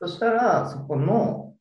[0.00, 1.53] そしたら、そこの、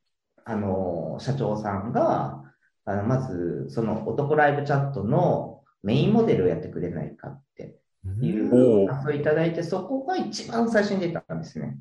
[0.46, 2.44] あのー社長さんが、
[2.86, 7.78] あの、まず、その男ライブチャットのメインモデルをやってくれないかって
[8.22, 11.78] いうおうお誘いいただいて、そこが一番最初に出たんですね。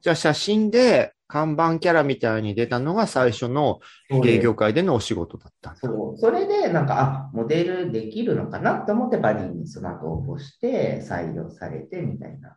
[0.00, 3.80] じゃあ写真で看板キャラみたいに出たのが最初の
[4.22, 5.80] 芸業界でのお仕事だったんだ。
[5.80, 6.18] そう。
[6.18, 12.56] それで、なんか、あ、モデルできるのかなと思って、バディにその後応募して、採用されて、みたいな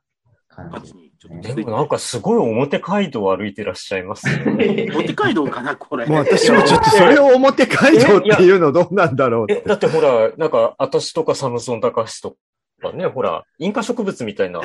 [0.69, 0.93] 感じガチ。
[0.93, 4.88] にちょっとでもなんかすごい表街道を歩いてらっしゃいますね。
[4.95, 6.06] 表街道かな、これ。
[6.06, 9.69] もう私もちょっとそれを表街道っていうのどうなんだろうっえ、て。
[9.69, 12.38] だってほら、なんか、私とかサムソン高橋と
[12.82, 14.62] かね、ほら、引火植物みたいな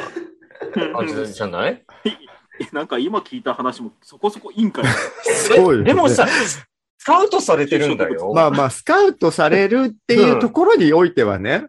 [0.95, 1.85] 感じじゃない？
[2.73, 4.87] なんか今聞いた話もそこそこいいんかよ。
[5.25, 8.33] そうよねでもさ、スカウトされてるんだよ。
[8.33, 11.67] まあまあ、スカウトされるっていうところにおいてはね。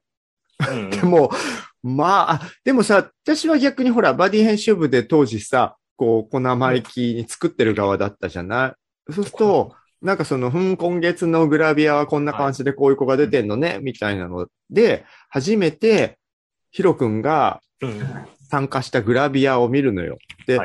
[0.69, 1.31] うんでも、
[1.87, 8.75] まあ、あでもさ、私は逆にほら、バディ編集部で当時さ、こう、小生意気に作ってる側だったじゃな
[9.09, 9.13] い？
[9.13, 16.17] そうすると、なんかその、ふん、今月のグラビアはこんな感じでこういう子が出てんのね、みたいなので、初めて、
[16.71, 18.01] ヒロ君がうん。
[18.47, 20.19] 参加したグラビアを見るのよ。
[20.45, 20.61] で、や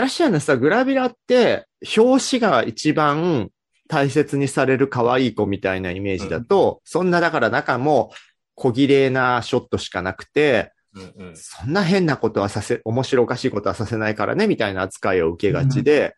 [0.00, 3.50] らっしゃるのはさ、グラビアって、表紙が一番
[3.88, 8.12] 大切にされる可愛い子みたいなイメージだと、そんなだから中も
[8.58, 11.36] 小綺麗なショットしかなくて、うんうん。
[11.36, 16.14] そんな変なことはさせ、面白おかしいことはさせないからね、みたいな扱いを受けがちで、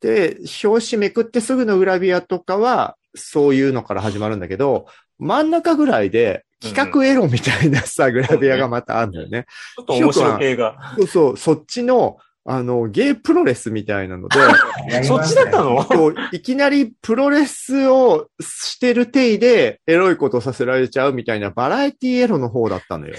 [0.00, 4.86] で、表紙めくってすぐのグラビアとかは、そういうのから始まるんだけど、
[5.18, 9.46] 真ん中ぐらいで、企画エロみたいなさ、グラビアがまたあるんだよね。
[9.76, 10.94] ちょっと面白系が。
[10.96, 14.36] そうそう、そっちの、あの、ゲイプロレスみたいなので、
[14.98, 15.84] あそっちだったの？
[15.84, 23.14] こういきなりプロレスをしてる体でエロいことをさせられちゃうみたいなバラエティエロの方だったのよ。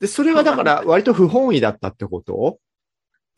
[0.00, 2.58] で、それはだから割と不本意だったってこと？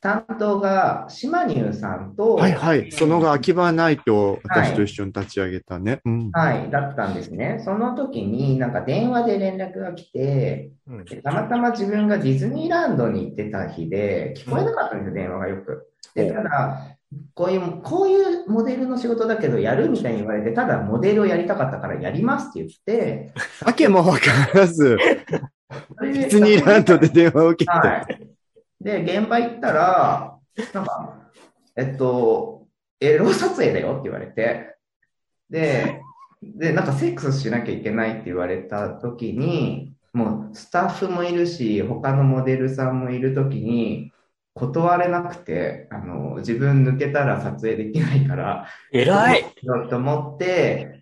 [0.07, 2.93] 担当が島乳さんと、はいはい。
[2.93, 6.01] その後、秋葉ナイト私と一緒に立ち上げたね。
[6.05, 6.31] うん。
[6.31, 7.61] はい、だったんですね。
[7.65, 15.91] その時になんか電話で連絡が来て、うんでたまたま自分がディズニーランドに行ってた日で、聞こえなかったんですよ、電話がよく。
[16.15, 16.97] で、ただ、
[17.35, 23.33] こういう、こういうモデルの仕事だけどやるみたいに言われて、ただモデルをやりたかったからやりますって言って、
[23.67, 24.21] わけもわか
[24.55, 24.97] らず、
[26.01, 27.77] デディズニーランドで電話を受けて。
[27.77, 28.16] はい。
[28.87, 30.39] で、現場行ったら、
[30.73, 31.31] なんか、
[31.75, 32.69] えっと、
[33.01, 34.77] エロ撮影だよって言われて、
[35.51, 36.03] で、
[36.41, 44.13] で、なんかセックスしなきゃいけないって言われた時に、もうスタッフもいるし、他のモデルさんもいる時に、
[44.55, 49.45] 断れなくて、あの、自分抜けたら撮影できないから、偉い。
[49.91, 50.96] と思って、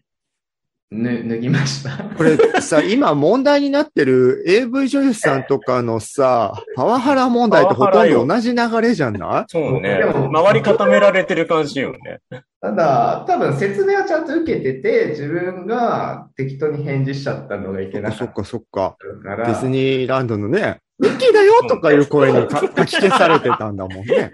[1.03, 1.91] ぬ、脱ぎました。
[2.17, 9.45] これさ、今問題になってる AV 女優さんとかのさ、パワハラ問題とほとんど同じ流れじゃない？
[9.49, 10.27] そうねでも。
[10.27, 12.21] 周り固められてる感じよね。
[12.61, 18.97] ただ、多分説明はちゃんと受けてて、自分が適当に返事しちゃったのがいけなかっそっかそっか。
[19.23, 24.33] たから、ディズニーランドのね、ウッキーだよとかいう声にか 書き消されてたんだもんね。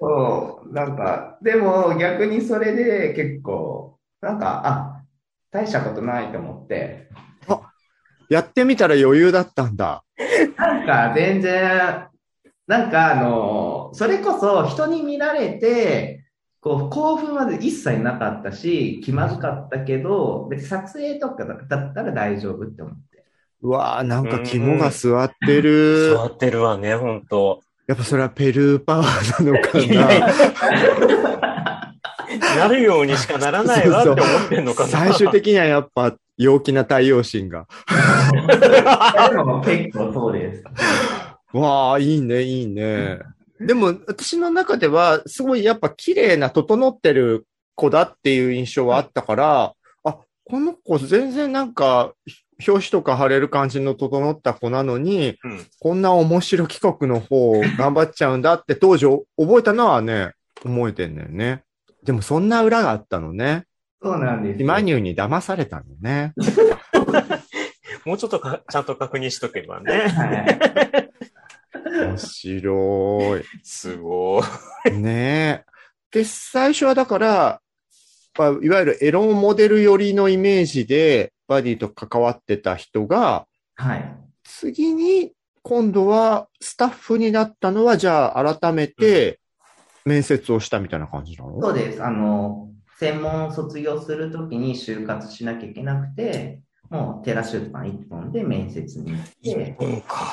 [0.00, 4.95] そう、なんか、でも逆にそれで結構、なんか、あ、
[5.56, 7.08] 大したことないと思って、
[8.28, 10.04] やってみたら余裕だったんだ。
[10.56, 12.08] なんか全然、
[12.66, 16.24] なんかあの、それこそ人に見られて、
[16.60, 23.24] こう興奮は一切なかったし、気まずかったけど、別に撮影とかだったら大丈夫って思って。
[23.62, 26.10] うわーなんか肝が座ってる。
[26.14, 27.62] 座ってるわね、ほんと。
[27.86, 29.78] やっぱそれはペルーパワーなのか
[31.14, 31.22] な。
[32.56, 34.88] なるようにしかならないわって思ってんのかな。
[34.88, 37.66] 最終的にはやっぱ陽気な太陽神が。
[39.30, 40.64] でも結構そうです。
[41.52, 43.18] わあ、いいね、いいね。
[43.60, 49.72] でも、私の中では、すごいやっぱ綺麗な整ってる子だっていう印象はあったから、
[50.04, 52.12] あ、この子全然なんか、
[52.66, 60.32] 表紙とか貼れる感じの整った子なのに、うんこんな面白企画の方を頑張っちゃうんだって当時覚えたのはね、
[60.64, 61.62] 思えてんだよね。
[62.06, 63.64] でもそんな裏があったのね。
[64.00, 64.66] そうなんですよ。
[64.66, 66.32] マニューに騙されたのね。
[68.06, 69.92] もうちょっとかちゃんと確認しとけばね。
[70.08, 71.06] はい
[71.96, 73.44] 面白い。
[73.62, 74.42] すご
[74.86, 74.92] い。
[74.92, 75.64] ねえ。
[76.10, 77.60] で、最初はだから、
[78.38, 84.16] まあ、いわゆるエロモデル寄りのイメージでバディと関わってた人が、はい。
[84.44, 89.40] 次に今度はスタッフになったのは、じゃあ改めて
[90.06, 92.02] 面接をしたみたいな感じなの、そうです。
[92.02, 100.32] あの、専門卒業するときに就活しなきゃいけなくて、もうテラ出版一本で面接に行って、うんか。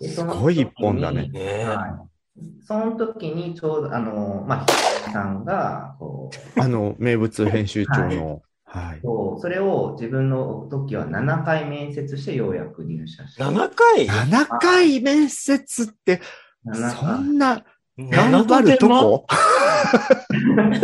[0.00, 1.30] すごい一本だね
[1.66, 2.08] は
[2.38, 2.42] い。
[2.64, 4.66] その時にちょうど、あの、まあ、
[5.04, 8.42] ひさんが、こう、あの、名物編集長の。
[8.64, 9.00] はい。
[9.02, 13.42] そうそれを自分の時は7回面接してようやく入社して。
[13.42, 16.22] 7回？7回面接って、
[16.64, 17.62] 7そ回んな7
[18.08, 19.26] 頑張るとこ
[20.50, 20.80] なん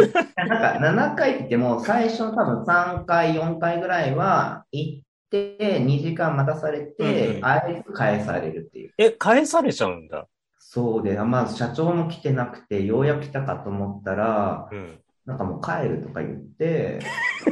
[0.48, 5.00] か7回って言っても、最初の多分3回、4回ぐらいは行っ
[5.30, 8.92] て、2時間待たされうんて、うんあえて返されるっていう。
[8.98, 10.26] え、返されちゃうんだ。
[10.58, 14.98] そうで、まず社長も来てなくて、ようやく来たかと思ったら、うん。
[15.24, 17.00] なんかもう帰るとか言って、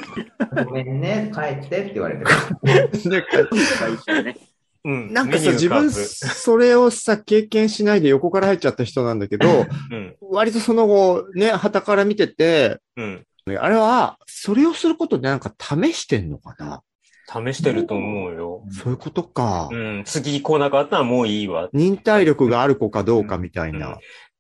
[0.64, 2.24] ごめんね、帰ってって言われて。
[3.08, 4.36] で最初ね。
[4.84, 5.12] うん。
[5.12, 10.16] なんかさ、自分、それをさ、経験しないで横から入っちゃった人なんだけど、うん。
[10.20, 13.26] 割とその後、ね、旗から見てて、うん。
[13.58, 16.82] あれは、それをすることでなんか試してんのかな？
[17.26, 18.62] 試してると思うよ。
[18.70, 19.70] そういうことか。
[19.72, 20.02] うん。
[20.04, 21.70] 次来なかったらもういいわ。
[21.72, 23.98] 忍耐力がある子かどうかみたいな。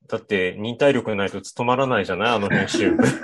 [0.08, 2.36] だって、忍耐力ないと務まらないじゃない？
[2.36, 3.02] あの編集部。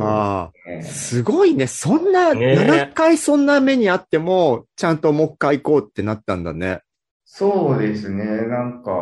[0.00, 1.66] ああ、ですすごいね。
[1.66, 6.80] そんな、ね7回そんな目にあっても、ちゃんともう一回行こうってなったんだね。
[7.24, 8.24] そうですね。
[8.24, 8.92] なんか、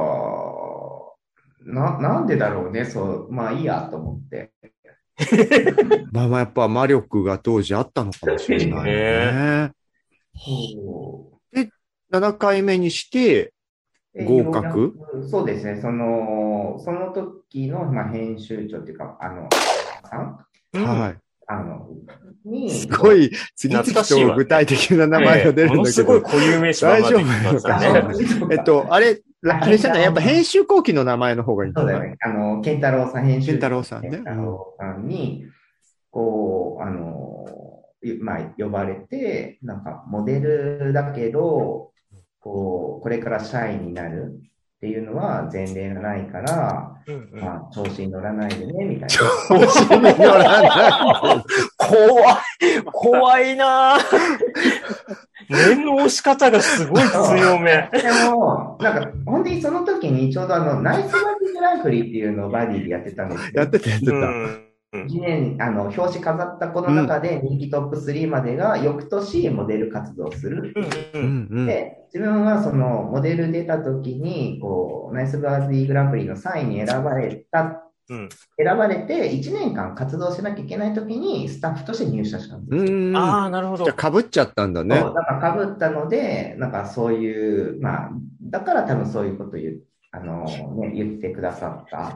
[1.64, 2.84] な、なんでだろうね。
[2.84, 4.52] そう、まあいいやと思って。
[6.12, 9.72] まあまあやっぱ魔力が当時あったのかもしれないね。
[10.34, 11.34] そ
[12.12, 13.52] 7回目にして、
[14.14, 14.94] う合格？
[15.28, 15.80] そうですね。
[15.80, 19.48] その、その時の、まあ、編集長っていうか、あの、
[20.08, 20.44] さん
[20.80, 21.18] はい。
[21.46, 21.88] あの、
[22.44, 26.26] に、すごい、次々と具体的な名前が出るんだけものすごいど。
[26.26, 28.16] 固有名詞ばっかり出てきましたあね。
[28.50, 30.02] えっと、あれ、あれじゃない？
[30.02, 32.16] やっぱ編集後期の名前の方がいいそうだよね。
[32.20, 34.10] あの、健太郎さん編集健太郎さんね。
[34.10, 35.44] 健太郎さんに、
[36.10, 37.44] こう、あの、
[38.02, 41.92] いまあ、呼ばれて、なんか、モデルだけど、
[42.40, 44.40] こう、これから社員になる
[44.84, 51.44] っていうのは前例がないから、うんうんまあ、調子に乗らないでね、みたい調子に乗らない。
[51.78, 52.36] 怖い
[52.92, 54.00] 怖いなぁ
[55.48, 57.76] 念の押し方がすごい強め。
[57.76, 57.88] な。
[57.98, 63.52] でも、なんか、ほんで、その時にちょうどあの、ナイスバディグランプリっていうのをバディでやってたんですよ。
[63.54, 64.12] やってたやってた。
[64.12, 64.63] うん
[65.02, 70.72] 1年、あの、表紙飾った子の中で人気トップ3までが翌年モデル活動する。
[71.66, 82.92] で、自分はそのモデル出た時に、こう、ナイスバーディーグランプリの3位に選ばれた、うん選ばれて1年間活動しなきゃいけない時にスタッフとして入社したんですよ。
[82.92, 83.16] うん。
[83.16, 83.94] ああ、なるほどじゃ。
[83.98, 85.10] あ被っちゃったんだねそ。
[85.10, 88.10] う、なんか被ったので、なんかそういう、まあ、
[88.42, 89.82] だから多分そういうこと言う、
[90.14, 92.14] あの、ね、言ってくださった。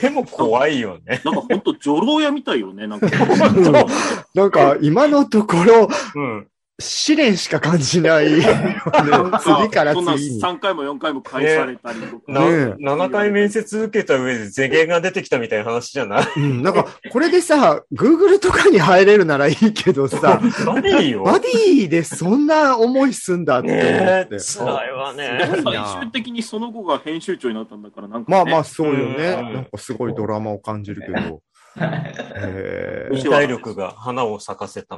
[0.00, 1.20] でも怖いよね。
[1.24, 2.88] なんか本当女郎屋みたいよね。
[2.88, 3.06] なんか。
[4.34, 6.48] なんか、今のところ、うん。
[6.80, 8.28] 試練しか感じない。
[8.40, 10.40] 次からそんな次に。
[10.40, 12.22] 3回も4回も返されたりとか。
[12.28, 12.50] なねえ
[12.84, 21.24] 7回面接受けた上で世間が出てきたみたいな話じゃないうん、なんか、これでさ、Google とかに入れるならいいけどさ、バディよ。
[21.24, 24.36] バディでそんな思いすんだって思ねって。
[24.36, 25.50] え、辛いわね。
[25.64, 28.36] 最終的にその後が編集長になったんだから、なんか、ね。
[28.36, 29.36] まあまあ、そうよね。
[29.40, 31.42] うんなんかすごいドラマを感じるけど。
[31.80, 34.96] へ忍耐 力が花を咲かせた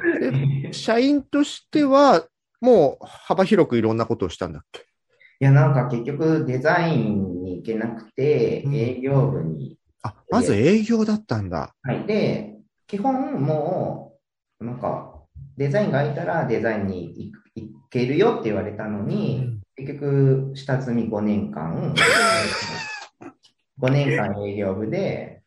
[0.72, 2.24] 社員としては、
[2.60, 4.82] もう幅広くいろんなことをしたんだっけ？
[4.82, 8.74] いや、なんか結局デザインに行けなくて、うん。
[8.74, 9.78] 営業部に。
[10.02, 11.74] あ、まず営業だったんだ。
[11.82, 12.04] はい。
[12.06, 14.18] で、基本も
[14.60, 15.14] う、なんか、
[15.56, 21.94] デザインが空いたらデザインに行く行けるよって言われたのに、結局、下積み5年間、
[23.80, 25.39] 5年間営業部で、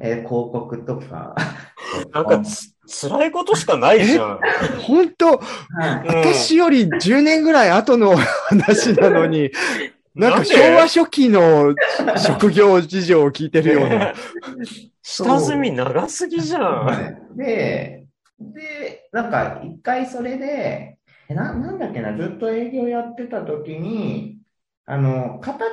[0.00, 1.34] えー広告とか、
[2.12, 2.74] なんかつ、
[3.08, 4.40] 辛いことしかないじゃん。
[4.80, 5.36] 本当？
[5.36, 5.42] は
[6.04, 6.34] いうん。
[6.34, 9.50] 私より10年ぐらい後の話なのに、
[10.14, 11.74] なんか昭和初期の
[12.16, 14.14] 職業事情を聞いてるような。
[15.02, 16.84] 下積み長すぎじゃん。
[16.84, 17.36] はい。
[17.36, 18.04] で、
[18.40, 20.96] で、なんか一回それで、
[21.28, 24.39] えな、なんだっけな、ずっと営業やってた時に、
[24.90, 25.64] あの、片手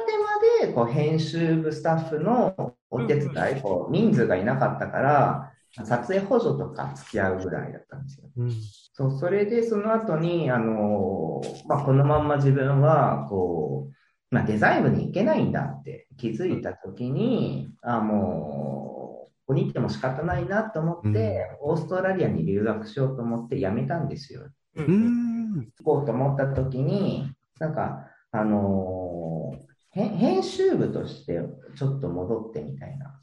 [0.61, 5.53] 間で、こう、編集部スタッフのお手伝い、こう、人数がいなかったから、
[5.83, 8.29] 撮影補助とか付き合うぐらいだったんですよ。
[8.37, 8.51] うん
[8.93, 24.41] そう、それでその後に、あの、まあ、このまんま自分は、こう、まあ、デザイン部に行けないんだって気づいたときに、あ、もう、ここにいても仕方ないなと思って、オーストラリアに留学しようと思って辞めたんですよ。
[24.75, 25.71] ううんん。
[25.79, 29.55] 行こうと思ったときに、なんか、あの
[29.91, 31.39] 編編集部として
[31.77, 33.19] ちょっと戻ってみたいな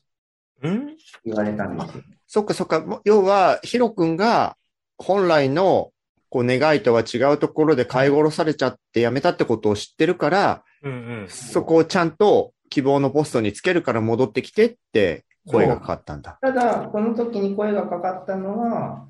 [0.62, 2.02] うん言われたんですよ。
[2.26, 2.80] そっかそっか。
[2.80, 4.56] も要は、ヒロ君が
[4.96, 5.92] 本来の
[6.30, 11.28] こう願いとは違うところで買い殺されちゃって辞めたってことを知ってるから、うんうん。
[11.28, 16.38] そこをちゃんと希望のポストにつけるから戻ってきてって声がかかったんだ。
[16.40, 19.06] ただ、この時に声がかかったのは、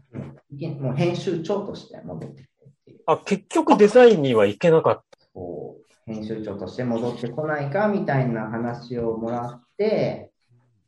[0.81, 3.01] もう編集長として戻ってきてっていう。
[3.07, 5.03] あ、結局デザインには行けなかっ
[5.35, 10.31] こう、編集長として戻ってこないかみたいな話をもらって、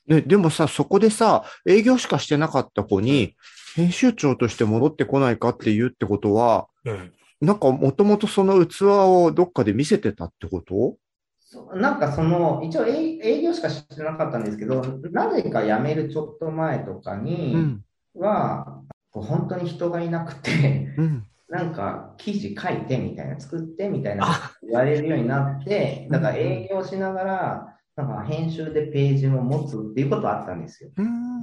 [0.06, 3.34] ね、でもさ、そこでさ、営業しかしてなかった子に、
[3.74, 6.92] 編集長として戻ってこないかって言うってことは、た。
[6.92, 7.12] うん。
[7.40, 10.96] なんかもともとその器をどっかで見せてたってこと？
[11.40, 17.84] そうなんかその、一応営営業しかしてなかったんですけど、なぜか辞めるちょっと前とかにうん。
[18.14, 21.24] は、こう本当に人がいなくて、うん。
[21.48, 24.26] なんか記事書いてみたいな、作ってみたいな
[24.62, 30.90] 言われるようになって、だから営業しながら、なんか編集でページを持つっていうことはあったんですよ。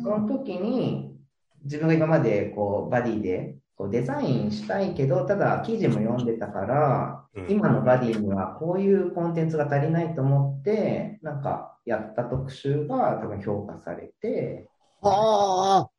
[0.03, 1.15] その時に、
[1.63, 7.47] 自分が今までこうバディでこうデザインしたいけど、ただ記事も読んでたから、うん。
[7.49, 14.69] 今のバディにはこういうコンテンツが足りないと思って、なんかやった特集が多分評価されて、
[15.01, 15.89] あ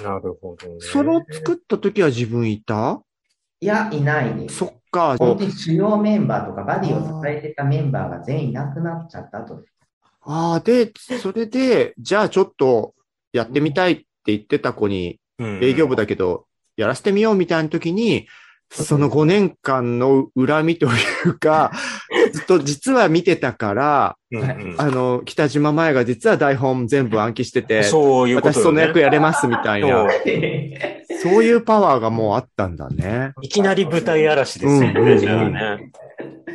[0.00, 0.76] あ、なるほどね。
[0.78, 3.02] それを作った時は自分いた？
[3.60, 4.56] いや、いないです。
[4.56, 5.16] そっか。
[5.18, 9.64] 本当に主要メンバーとかバディを支えてたメンバーが全員いなくなっちゃったと。
[10.22, 12.94] ああ、で、それで、じゃあちょっと
[13.32, 16.46] やってみたいって言ってた子に、うん営業部だけど、
[16.76, 18.26] やらせてみようみたいな時に、
[18.70, 20.90] その5年間の恨みとい
[21.24, 21.72] うか、
[22.48, 30.08] と実は見てたから、うんうんあの、北島前が実は台本全部暗記してて、そういうね私その役やれますみたいな、
[31.22, 33.34] そういうパワーがもうあったんだね。
[33.42, 34.90] いきなり舞台嵐ですよ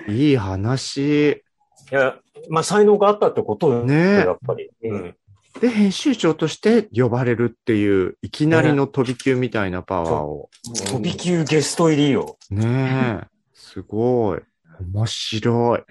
[0.08, 0.12] うん。
[0.12, 1.44] いい話。
[1.92, 2.16] いや、
[2.50, 4.70] まあ、才能があったってことよねやっぱり。
[4.84, 5.16] うん。
[5.62, 10.50] で、編集長として呼ばれるっていう、いきなりの飛び級みたいなパワーを。
[10.88, 12.38] 飛び級ゲスト入りよ。
[12.50, 13.28] ねえ。
[13.54, 14.40] すごい。
[14.84, 15.82] 面白い。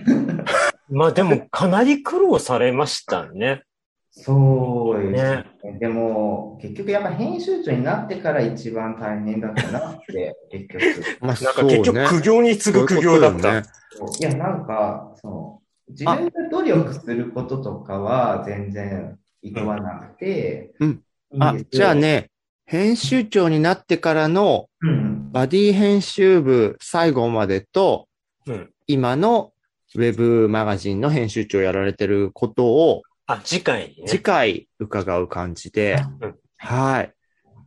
[0.91, 3.63] まあでも、かなり苦労されましたね。
[4.11, 5.79] そうですねね。
[5.79, 10.85] でも、結局やっぱ編集長になってから一番大変だったなって、 結局。
[11.21, 12.07] まあ、なんか結局ね。
[12.09, 13.41] 苦行に次ぐ苦行だった。
[13.41, 13.63] そういう
[13.99, 21.43] こいや、なんか、その、自分が努力することとかは全然意図はなくて、うんいいん。
[21.43, 22.31] あじゃあ、ね、
[22.67, 28.09] 編集長になってからのうん、バディ編集部最後までと、
[28.47, 28.71] うん。
[28.87, 29.53] 今の
[29.95, 34.23] ウェブマガジンの編集長をやられてることをあ、次回に次ね。
[34.23, 37.13] 回伺う感じでうん、はい。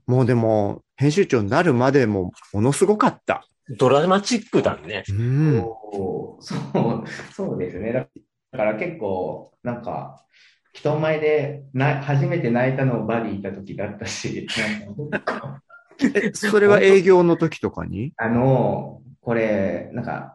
[0.06, 3.48] もうでも、編集長になるまでもものすごかった。
[3.78, 5.04] ドラマチックだね。
[5.10, 5.62] うん。
[5.62, 6.44] そう
[7.34, 7.92] そう、ですね。
[8.52, 10.22] だから結構、なんか、
[10.74, 14.46] 人前でな初めて泣いたのをバリーいた時だったし、
[15.10, 15.62] なんか
[16.02, 18.12] えそれは営業の時とかに？
[18.18, 20.35] あの、これ、なんか、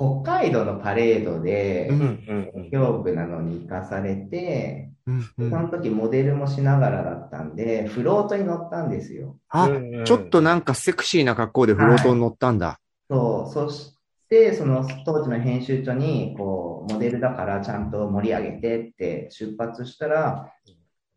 [0.00, 2.66] 北海道のパレードでう、んうんうんうん。
[2.66, 9.36] 営業部なのに行かされて、うんうんその時モデルもしながらだったんで、フロートに乗ったんですよ。
[9.48, 12.80] あうんうんちょっとなんかセクシーな格好でフロートに乗ったんだ。
[13.10, 13.94] そう、そし
[14.28, 20.52] て、その当時の編集長に、こう、モデルだからちゃんと盛り上げてって出発したら、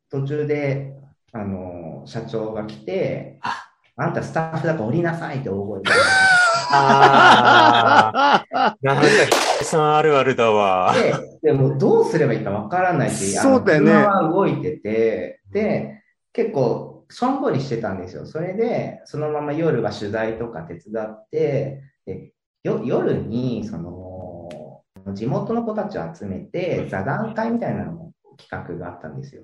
[0.09, 0.93] 途中で、
[1.31, 3.39] あの、社長が来て、
[3.95, 5.89] あんたスタッフだから降りなさいって大声で。
[6.73, 9.03] ああ、 なんか、
[9.59, 10.93] ひさんあるあるだわ。
[10.93, 16.01] で、でもどうすればいいかわからないっていう、あのそうだよね車は動いてて、で、
[16.33, 18.25] 結構、しょんぼりしてたんですよ。
[18.25, 22.31] それで、そのまま夜は取材とか手伝って、で
[22.63, 24.49] よ夜に、その、
[25.13, 29.43] 地元の子たちを集めて、座談会みたいなのも企画があったんですよ。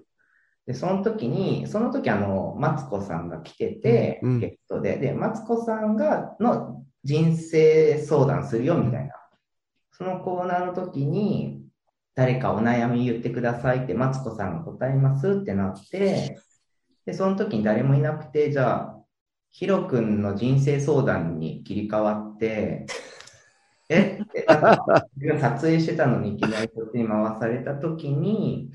[0.65, 9.13] で、その時に、その時あの、マツコさんが来てて、うんゲストで、で、マツコさんが、の人生相談するよみたいな。
[9.91, 11.61] そのコーナーの時に、
[12.15, 16.39] 誰かお悩み言ってくださいって、マツコさんが答えますってなって、
[17.05, 18.99] で、その時に誰もいなくて、じゃあ、
[19.49, 22.85] ヒロ君の人生相談に切り替わって、
[23.89, 24.21] え？
[24.23, 24.45] って、
[25.39, 28.71] 撮影してたのにいきなりそっちに回された時に、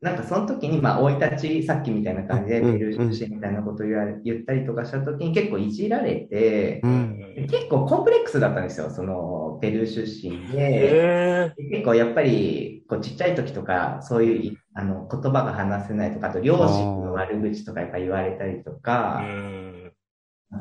[0.00, 7.17] なんかその時に、まあ、生い立ち、さっきみたいな感じで、うんメール出身みたいなことを言われ言ったりとかした時に結構いじられてう、ん。
[7.46, 10.56] 結構コンプレックスだったんですよ、その、ペルー出身で。
[10.56, 19.22] え結構やっぱり、こうちっちゃい時とか、そういういあの言葉が話せないとか、あと両親の悪口とかやっぱ言われたりとえか、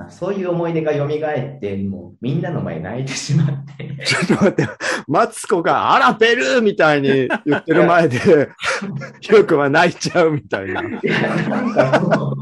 [0.09, 3.47] そういう思い出が蘇って、もうみんなの前に泣いてしまっ
[3.77, 4.05] て。
[4.05, 4.67] ちょっと待って、
[5.07, 8.49] マツコが、あら、ペルーみたいに言ってる前で、
[9.21, 10.81] ヒロ君は泣いちゃうみたいな。
[10.81, 12.35] いや、なんかもう、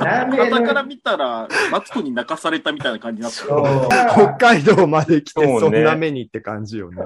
[0.00, 3.48] ラーメン方からの見たら、マツコに泣かされたみたいな感じになってる。
[3.48, 6.96] そう北海道まで来て、そんな目にって感じよね。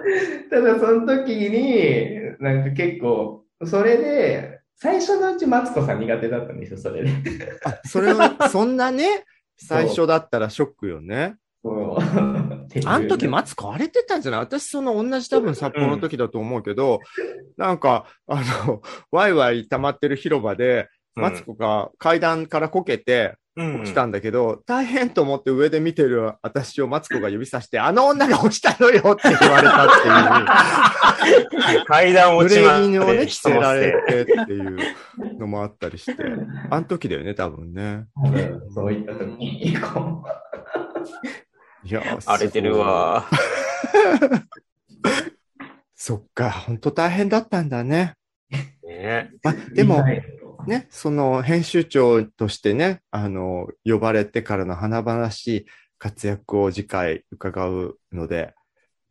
[0.50, 7.10] ただその時に、なんか結構、それで、最初のうちマツコさん苦手だったんですよ、それで。
[7.64, 9.24] あ、それは、そんなね、
[9.56, 11.36] 最初だったらショックよね。
[12.86, 14.40] あの時マツコ荒れてたんじゃない？
[14.40, 17.00] 私その同じ多分札幌の時だと思うけど、
[17.56, 18.82] なんか、あの、
[19.12, 31.84] ワイワイ溜まってる広場で、マツコが階段からこけてうん落ちたんだけど、大変と思って上で見てる私をマツコが指さして、あの女が落ちたのよって言われたっていう。
[31.86, 34.76] 階段落ちま濡れ衣をね、で着せられてっていう
[35.38, 36.16] のもあったりして。
[36.70, 38.06] あの時だよね、多分ね。
[38.24, 38.70] うん。
[38.72, 40.24] そういった時に、こ
[41.84, 43.26] いや、荒れてるわ。
[45.94, 48.14] そっか、本当大変だったんだね。
[48.84, 50.22] ねまでも、はい
[50.66, 55.66] ね、その編集長としてね、あの、呼ばれてからの華々しい
[55.98, 58.54] 活躍を次回伺うので、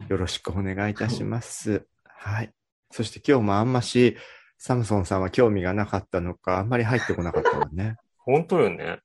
[0.07, 1.86] よろしくお願いいたします。
[2.05, 2.51] はい。
[2.91, 4.17] そして今日もあんまし、
[4.57, 7.97] サムソンさんは興味がなかったのか、あんまり入ってこなかったもんね。
[8.17, 8.99] 本当よね。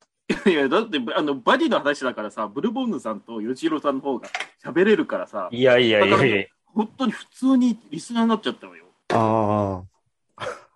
[0.47, 4.28] いや、だって、あの、バディの話だからさ、ブルボンヌさんと吉弘さんの方が
[4.64, 6.44] 喋れるからさ、いやいやいやいや。
[6.66, 8.84] 本当に普通にリスナーになっちゃったわよ。
[9.12, 9.82] あ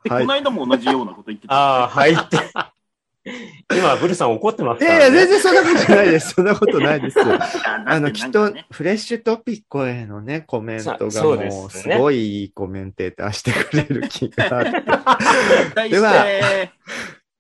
[0.03, 1.55] で、はいこの間も同じようなこと言ってた。
[1.55, 2.39] ああ、入って。
[3.77, 4.85] 今、ブルさん怒ってますあ。
[4.85, 5.27] いから、やいや、ね。
[5.27, 6.31] 全然そんなことないです。
[6.31, 7.21] そんなことないです。
[7.21, 14.83] ああの、きっとね、フレッシュトピッコへのね、コメントがもう、すごいいいコメンテーターしてくれる気があって。
[15.77, 16.25] 題では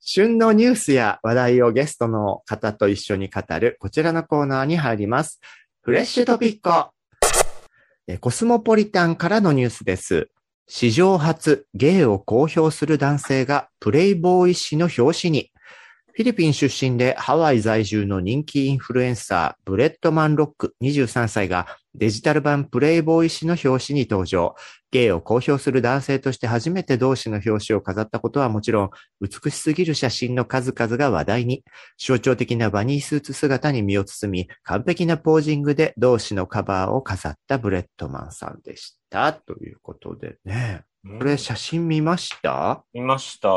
[0.01, 5.40] 旬のニュースや話題をゲストの方と一緒に語るこちらのコーナーに入ります。
[5.82, 8.18] フレッシュトピック。
[8.20, 10.30] コスモポリタンからのニュースです。
[10.68, 15.49] 史上初、芸を公表する男性がプレイボーイ誌の表紙に。
[16.20, 24.54] フィリピン出身でハワイ在住の人気インフルエンサー、ブレットマン・ロック23歳がデジタル版プレイボーイ誌の表紙に登場。
[24.90, 28.90] ゲイを公表する男性として初めて同誌の表紙を飾ったことはもちろん、
[29.22, 31.64] 美しすぎる写真の数々が話題に、
[31.96, 39.32] 象徴的なバニースーツ姿に身を包み、完璧なポージングで同誌のカバーを飾ったブレットマンさんでした。
[39.32, 40.82] ということでね。
[41.18, 42.84] これ写真見ました？
[42.92, 43.48] 見ました。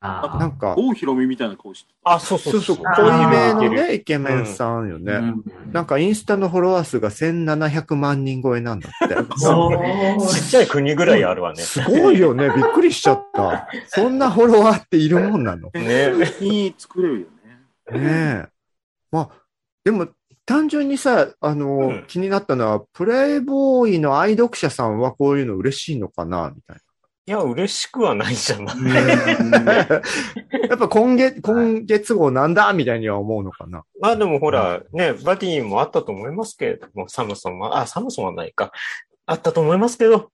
[0.00, 5.14] あなんか、郷ひろみみたいな顔してあ、そうそそううそう、あ濃いめのね、イケメンさんよね。
[5.14, 9.14] うんなんかインスタのフォロワー数が1700万人超えなんだって。
[9.16, 11.62] ちっちゃい国ぐらいあるわね。
[11.62, 12.50] すごいよね。
[12.54, 13.66] びっくりしちゃった。
[13.86, 15.70] そんなフォロワーっているもんなの？
[15.72, 17.26] ねに作れるよ
[17.94, 18.00] ね。
[18.00, 18.48] ねえ。
[19.10, 19.30] まあ、
[19.84, 20.08] でも、
[20.44, 26.76] 単純にさ、あの、うん気になったのは、プレイボーイの愛読者さんはこういうの嬉しいのかなみたい
[27.30, 28.76] いや、嬉しくはないじゃない。
[29.50, 29.72] な。
[29.72, 29.84] や
[30.74, 33.84] っぱ今月、今月号なんだみたいには思うのかな。
[34.00, 38.72] まあでもほら、ね、バディもあったと思いますけれども、サムソンは、あ、サムソンはないか。
[39.26, 40.32] あったと思いますけど、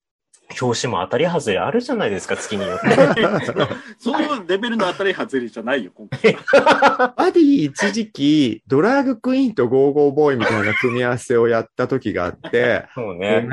[0.59, 2.89] 表紙も当たり外れあるじゃないですか、月によって。
[4.01, 6.35] そういうレベルの当たり外れじゃないよ、今回。
[7.15, 13.47] バディ一時期、ドラァグクイーンとゴーゴーボーイみたいな組み合わせをやった時があって、そうね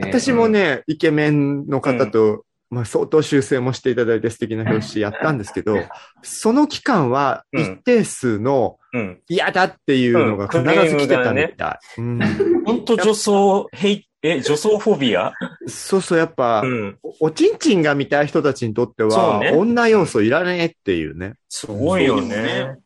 [0.00, 5.78] 私もね、イケメンの方と、まあ相当修正もしていただいて素敵な表紙やったんですけど、
[6.22, 9.20] その期間はうん一定数のうん。
[9.28, 12.00] 嫌だっていうのが必ず来てたみたい。
[12.00, 12.18] うん
[12.64, 15.32] 本当女装、ヘイ、え、女装フォビア？
[15.68, 16.98] そうそう、やっぱ、うん。
[17.20, 21.34] おおちんちんが見たい人たちにとっては、ね女要素いらねえっていうね。
[21.48, 22.76] すごいよねね。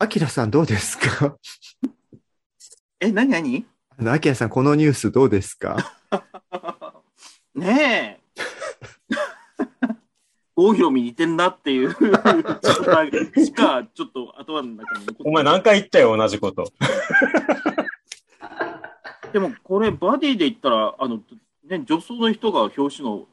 [0.00, 1.36] アキラさんどうですか？
[2.98, 3.64] え、なになに
[3.98, 5.94] あの、アキラさんこのニュースどうですか？
[7.54, 8.21] ねえ。
[10.62, 11.96] 郷ひろみ似てんなっていう、 し
[13.52, 16.64] か、ちょっと頭の中にお前何回言ったよ、同じこと。
[19.32, 21.20] でもこれ、バディで言ったら、あの、
[21.68, 23.26] ね、女装の人が表紙の、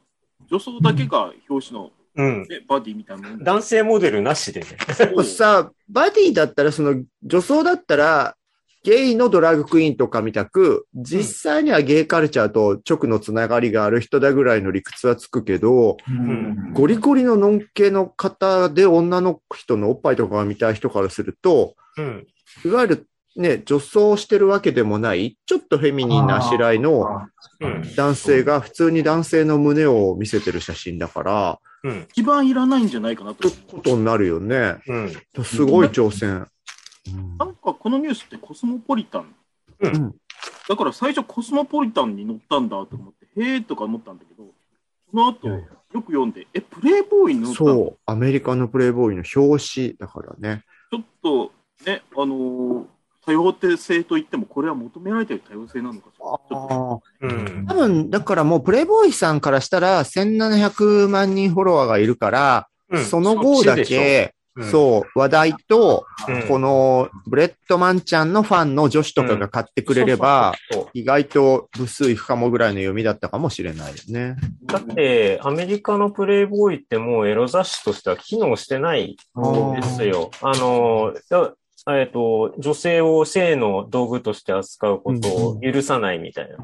[0.50, 2.42] 女装だけが表紙の、うん。
[2.44, 4.68] ね、バディみたいなもん男性モデルなしでね。
[4.98, 8.36] でもさ、バディだったら、その、女装だったら、
[8.90, 22.28] ゲイのドラッグクイーンとかみたく、実際にはゲイカルチャーと直のつながりがある人だぐらいの理屈はつくけど、うんゴリゴリのノン系の方で女の人のおっぱいとかが見たい人からすると、うん。
[22.66, 27.06] いわゆるね、女装してるわけでもない、ちょっとフェミニンなあしらいの
[27.60, 27.96] うん。
[27.96, 32.08] 男性が普通に男性の胸を見せてる写真だから、うん。
[32.10, 34.78] 一番いらないんじゃないかなとってことになるよね。
[34.88, 35.44] うん。
[35.44, 36.48] すごい挑戦。
[37.74, 39.36] かこのニュースってコスモポリタン。
[39.82, 40.16] うん。
[40.68, 44.48] だから最初コスモポリタンに載ったんだと思って、へーとか思ったんだけど、
[45.12, 45.62] その後、よ
[45.94, 47.74] く読んで、え、プレイボーイに載ったの？
[47.74, 50.64] そう、アメリカのプレイボーイの表紙だからね。
[50.92, 51.52] ちょっと
[51.86, 52.86] ね、あのー
[53.26, 57.66] 多様性といっても、これは求められている多様性なのかちょっとうん。
[57.68, 63.06] 多分、だからもうプレイボーイさんからしたら1700万人フォロワーがいるから、うん。
[63.06, 64.34] その後だけ、
[64.64, 66.48] そう、話題と、うん。
[66.48, 70.54] このブレッドマンちゃんのファンの女子とかが買ってくれれば、
[70.94, 74.36] 意外と部数いくかもぐらいの読みだったかもしれないよね。
[74.66, 80.32] だって、アメリカのプレイボーイってもうエロ雑誌としては機能してないあーですよ。
[80.42, 81.54] あの、だ
[81.92, 86.58] えっ、と、女性を性の道具として扱うことを許さないみたいな。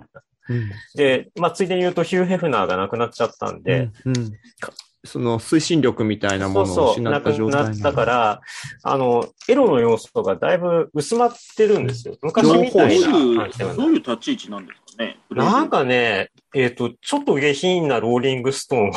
[0.50, 0.72] うん。
[0.96, 4.32] で、まあ、ついでに言うと、ヒュー・ヘフナーが亡くなっちゃったんで、うんうん。
[4.60, 4.72] か
[5.06, 8.42] その推進力みたいなものをそうそう、失ったなく状態になったから、
[8.84, 12.16] あの、エロの要素がだいぶ薄まってるんですよ。
[12.22, 15.20] 昔みたいなどういう感じでは、ないどういう立ち位置なんですかね？
[15.32, 18.92] なんかね、えっ、と、ちょっと下品なローリングストーン。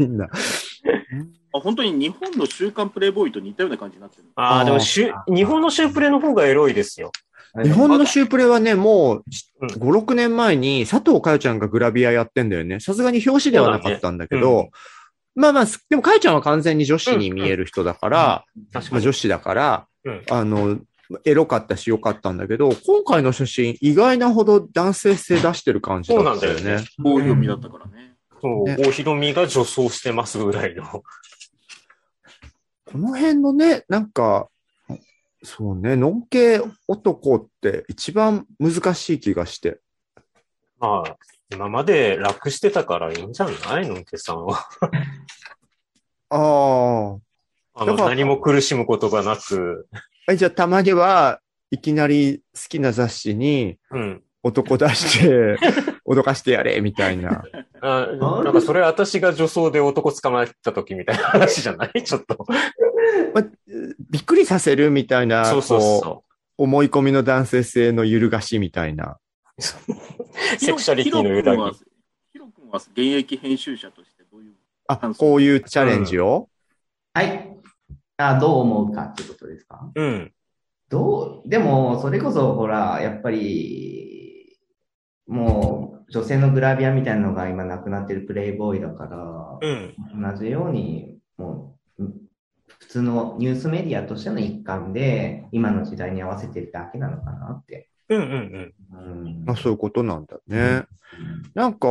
[0.00, 0.28] みんな。
[1.52, 4.24] あ本当に日本の週刊プレイボーイと似たような感じになってる。
[4.36, 7.10] ああ、でもシュ、日本のシュープレの方がエロいですよ。
[7.62, 9.24] 日本のシュープレはね、もう
[9.62, 12.78] うん5、6年前に佐藤かよちゃんがグラビアやってんだよね。
[12.78, 14.70] さすがに表紙ではなかったんだけど、
[15.40, 18.92] まあまあ、でもかよちゃんは完全に女子に見える人だから、確かに。
[18.92, 20.78] まあ女子だから、うんあの、
[21.24, 26.84] エロかったし良かったんだけど、今回の写真、意外なほど男性性出してる感じだったよそうなんだよね。
[26.98, 28.14] 棒読みだったからね。
[28.40, 30.84] そう、ね大広みが女装してますぐらいの。
[30.84, 31.02] こ
[32.98, 34.48] の辺のね、なんか、
[35.42, 39.80] そうね、のんけ男って一番難しい気がして。
[40.78, 41.16] まあ、
[41.52, 44.68] 今まで楽してたからいいんじゃないのんけさんは。
[46.30, 47.16] あ
[47.74, 47.82] あ。
[47.82, 49.88] あの、何も苦しむことがなく、
[50.28, 51.40] え、じゃあたまには
[51.70, 54.22] いきなり好きな雑誌にうん。
[54.42, 55.58] 男出して、
[56.08, 57.44] 脅かしてやれ、みたいな。
[57.82, 62.00] あなんかそれ私が女装で男捕まえた時みたいな話じゃない？
[62.04, 62.46] ちょっと。
[63.34, 63.42] ま
[64.10, 66.24] びっくりさせるみたいな、そうそうこうそ
[66.56, 69.18] 思い込みの男性性の揺るがしみたいな。
[69.60, 70.58] う。
[70.58, 71.62] セクシャリティの揺らぎ。
[72.32, 74.54] ヒロ君は現役編集者としてどういう
[74.86, 76.48] あ、こういうチャレンジを、
[77.14, 77.56] はい。
[78.16, 79.90] あ、どう思うかってことですか？
[79.94, 80.32] うん。
[80.88, 84.58] どう、でも、それこそ、ほら、やっぱり、
[85.26, 89.94] もう、女性のグラビアみたいなのが今なくなってるプレイボーイだから、うん。
[90.32, 92.14] 同じように、もう、ん
[92.66, 97.89] 普通のニュースメディアとしての一環で、今の時代に合わせてるだけなのかなって。
[98.10, 100.84] うんうんうんあそういうことなんだね。
[101.54, 101.88] なんか、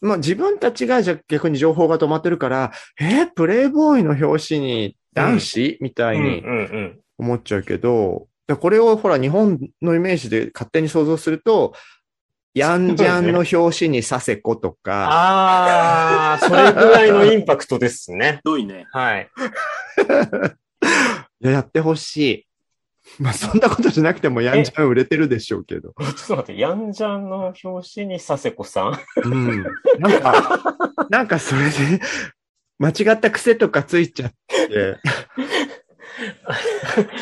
[0.00, 6.16] まあ自分たちがじゃあ逆に情報が止まってるから、えープレイボーイの表紙に男子、みたうん。
[6.16, 7.00] うんいにうんうん。
[7.18, 11.74] 思っちゃうけど、でこれをほら日本のイメージで勝手に想像すると、
[12.54, 18.36] ヤンジャンの表紙にサセコとか、ああ、それぐらいのインパクトですね。
[18.42, 18.86] ひどいね。
[18.90, 19.28] はい。
[21.40, 22.47] いややってほしい。
[23.18, 25.90] まあそんなことしなくてもヤンジャン売れてるでしょうけど。
[25.90, 28.98] ちょっと待って、ヤンジャンの表紙に佐世子さん？
[29.24, 29.64] うん。
[29.98, 30.62] なんか、
[31.10, 32.00] なんかそれで、
[32.78, 34.98] 間違った癖とかついちゃって、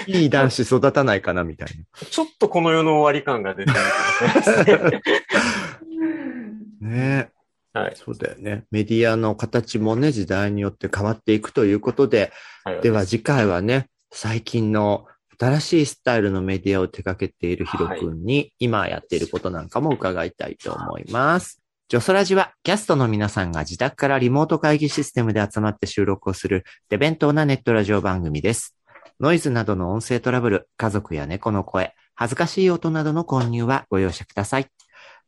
[0.07, 1.69] いい男子育たないかなみたい
[2.11, 5.01] ちょっとこの世の終わり感が出てるね。
[6.81, 6.89] な。
[6.89, 7.31] ね
[7.73, 7.93] はい。
[7.95, 8.65] そうだよね。
[8.71, 12.33] メディアの形もね、時代によって変わっていくということで、
[12.65, 15.07] はいでは次回はね、最近の
[15.39, 21.63] 新しいスタイルのメディアを手掛けているヒロ君に、今やっていることなんかも伺いたいと思います。
[21.89, 28.77] ジョソラジはキャストの皆さんが自宅からリモート会議システムで集まって収録をする手弁当なネットラジオ番組です。
[29.21, 34.67] ノイズなどの音声トラブル、家族や猫の声、恥ずかしい音などの混入はご容赦ください。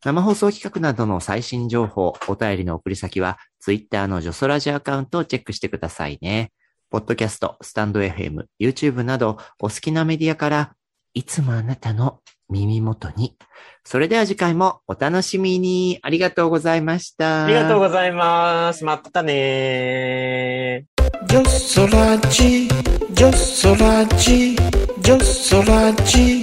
[0.05, 6.53] 生放送企画などの最新情報、お便りの送り先は、ツイッターのジョソラジアカウントをチェックしてくださいね。
[6.91, 10.73] ポッドキャスト、スタンド FM、YouTube など、お好きなメディアから、
[11.13, 13.37] いつもあなたの耳元に。
[13.85, 15.99] それでは次回もお楽しみに。
[16.01, 17.45] ありがとうございました。
[17.45, 18.85] ありがとうございます。
[18.87, 21.27] またねー。
[21.27, 22.69] ジョソラジ、
[23.13, 26.43] ジョソラジ、ジョソラジ。